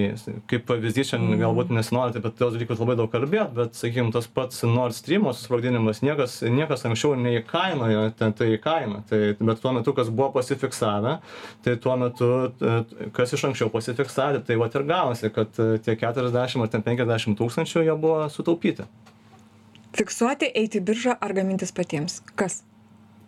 kaip 0.51 0.67
pavyzdys, 0.69 1.13
šiandien 1.13 1.41
galbūt 1.43 1.73
nesinori 1.75 2.21
apie 2.21 2.35
tos 2.37 2.57
dalykus 2.57 2.83
labai 2.83 2.99
daug 3.01 3.13
kalbėti, 3.13 3.57
bet, 3.57 3.79
sakykime, 3.79 4.13
tas 4.15 4.29
pats 4.29 4.65
Nord 4.67 4.97
Stream 4.97 5.29
susprogdinimas, 5.47 6.03
niekas, 6.03 6.41
niekas 6.43 6.85
anksčiau 6.89 7.15
neįkainojo 7.21 8.11
ten 8.19 8.35
tai 8.35 8.51
kainą. 8.59 9.03
Tai, 9.07 9.21
bet 9.39 9.63
tuo 9.63 9.73
metu, 9.77 9.95
kas 9.95 10.11
buvo 10.11 10.33
pasifiksavę, 10.35 11.19
tai 11.63 11.77
tuo 11.79 11.97
metu, 12.01 12.31
e, 12.59 13.09
kas 13.15 13.35
iš 13.37 13.47
anksčiau 13.51 13.71
pasifiksavę, 13.71 14.43
tai 14.47 14.59
va 14.59 14.67
ir 14.67 14.87
gavosi, 14.89 15.31
kad 15.31 15.55
e, 15.63 15.79
tie 15.79 15.95
40 15.97 16.67
ar 16.67 16.73
ten 16.73 16.83
50 16.83 17.39
tūkstančių 17.39 17.87
jie 17.87 17.95
buvo 17.95 18.27
sutaupyti. 18.33 18.89
Fiksuoti, 19.97 20.51
eiti 20.53 20.83
į 20.83 20.89
biržą 20.91 21.15
ar 21.23 21.33
gamintis 21.37 21.73
patiems. 21.73 22.19
Kas? 22.37 22.65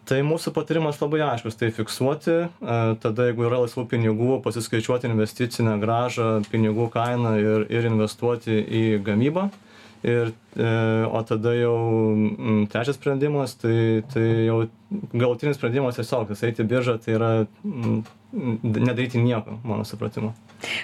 Tai 0.09 0.18
mūsų 0.24 0.54
patarimas 0.57 0.98
labai 1.02 1.20
aiškus, 1.20 1.57
tai 1.61 1.70
fiksuoti, 1.76 2.35
e, 2.35 2.76
tada 3.02 3.28
jeigu 3.28 3.46
yra 3.46 3.62
laisvų 3.62 3.87
pinigų, 3.92 4.40
pasiskaičiuoti 4.42 5.07
investicinę 5.12 5.78
gražą, 5.78 6.42
pinigų 6.50 6.90
kainą 6.92 7.38
ir, 7.38 7.66
ir 7.70 7.88
investuoti 7.92 8.59
į 8.59 8.85
gamybą. 9.07 9.48
Ir, 10.06 10.30
e, 10.54 10.68
o 11.11 11.22
tada 11.26 11.54
jau 11.58 11.74
mm, 12.14 12.68
trečias 12.70 12.98
sprendimas, 13.00 13.56
tai, 13.58 14.04
tai 14.12 14.26
jau 14.46 14.61
galutinis 15.11 15.58
sprendimas 15.58 15.98
tiesiog, 15.98 16.28
tas 16.30 16.44
eiti 16.46 16.62
į 16.62 16.68
biržą, 16.70 16.94
tai 17.02 17.16
yra 17.16 17.30
mm, 17.42 17.96
nedaryti 18.78 19.18
nieko, 19.22 19.58
mano 19.66 19.87
supratimu. 19.88 20.30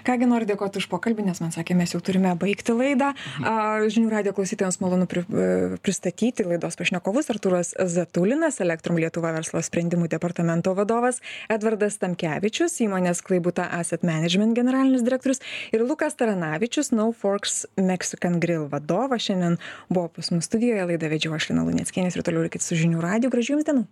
Kągi 0.06 0.28
noriu 0.30 0.48
dėkoti 0.48 0.80
už 0.82 0.88
pokalbį, 0.92 1.26
nes 1.28 1.40
man 1.42 1.52
sakė, 1.54 1.76
mes 1.78 1.94
jau 1.94 2.00
turime 2.04 2.34
baigti 2.38 2.74
laidą. 2.76 3.12
A, 3.42 3.54
Žinių 3.90 4.10
radio 4.12 4.34
klausytojams 4.36 4.80
malonu 4.82 5.08
pri, 5.10 5.24
e, 5.26 5.78
pristatyti 5.84 6.46
laidos 6.46 6.78
pašnekovus 6.78 7.30
Arturas 7.34 7.74
Zatulinas, 7.78 8.60
Elektrum 8.64 8.98
Lietuva 9.00 9.34
verslo 9.36 9.62
sprendimų 9.64 10.08
departamento 10.12 10.74
vadovas, 10.78 11.20
Edvardas 11.52 11.98
Tamkevičius, 12.02 12.78
įmonės 12.86 13.22
Klaibuta 13.26 13.66
Asset 13.78 14.06
Management 14.06 14.56
generalinis 14.58 15.04
direktorius 15.06 15.42
ir 15.74 15.84
Lukas 15.86 16.16
Taranavičius, 16.20 16.92
No 16.94 17.10
Forks 17.12 17.64
Mexican 17.76 18.40
Grill 18.42 18.68
vadovas. 18.70 19.24
Šiandien 19.24 19.58
buvo 19.88 20.08
pas 20.18 20.30
mus 20.34 20.48
studijoje, 20.48 20.86
laidą 20.90 21.10
vedžiau 21.12 21.36
aš 21.36 21.50
Lina 21.50 21.64
Luneckienės 21.66 22.18
ir 22.18 22.26
toliau 22.26 22.46
likit 22.46 22.64
su 22.64 22.78
Žinių 22.78 23.02
radio. 23.04 23.32
Gražių 23.32 23.56
jums 23.56 23.68
dienų. 23.68 23.86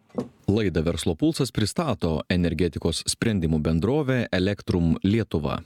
Laidą 0.52 0.82
Verslo 0.84 1.14
pulsas 1.16 1.52
pristato 1.54 2.16
energetikos 2.32 3.02
sprendimų 3.08 3.60
bendrovė 3.64 4.26
Elektrum 4.34 4.96
Lietuva. 5.06 5.60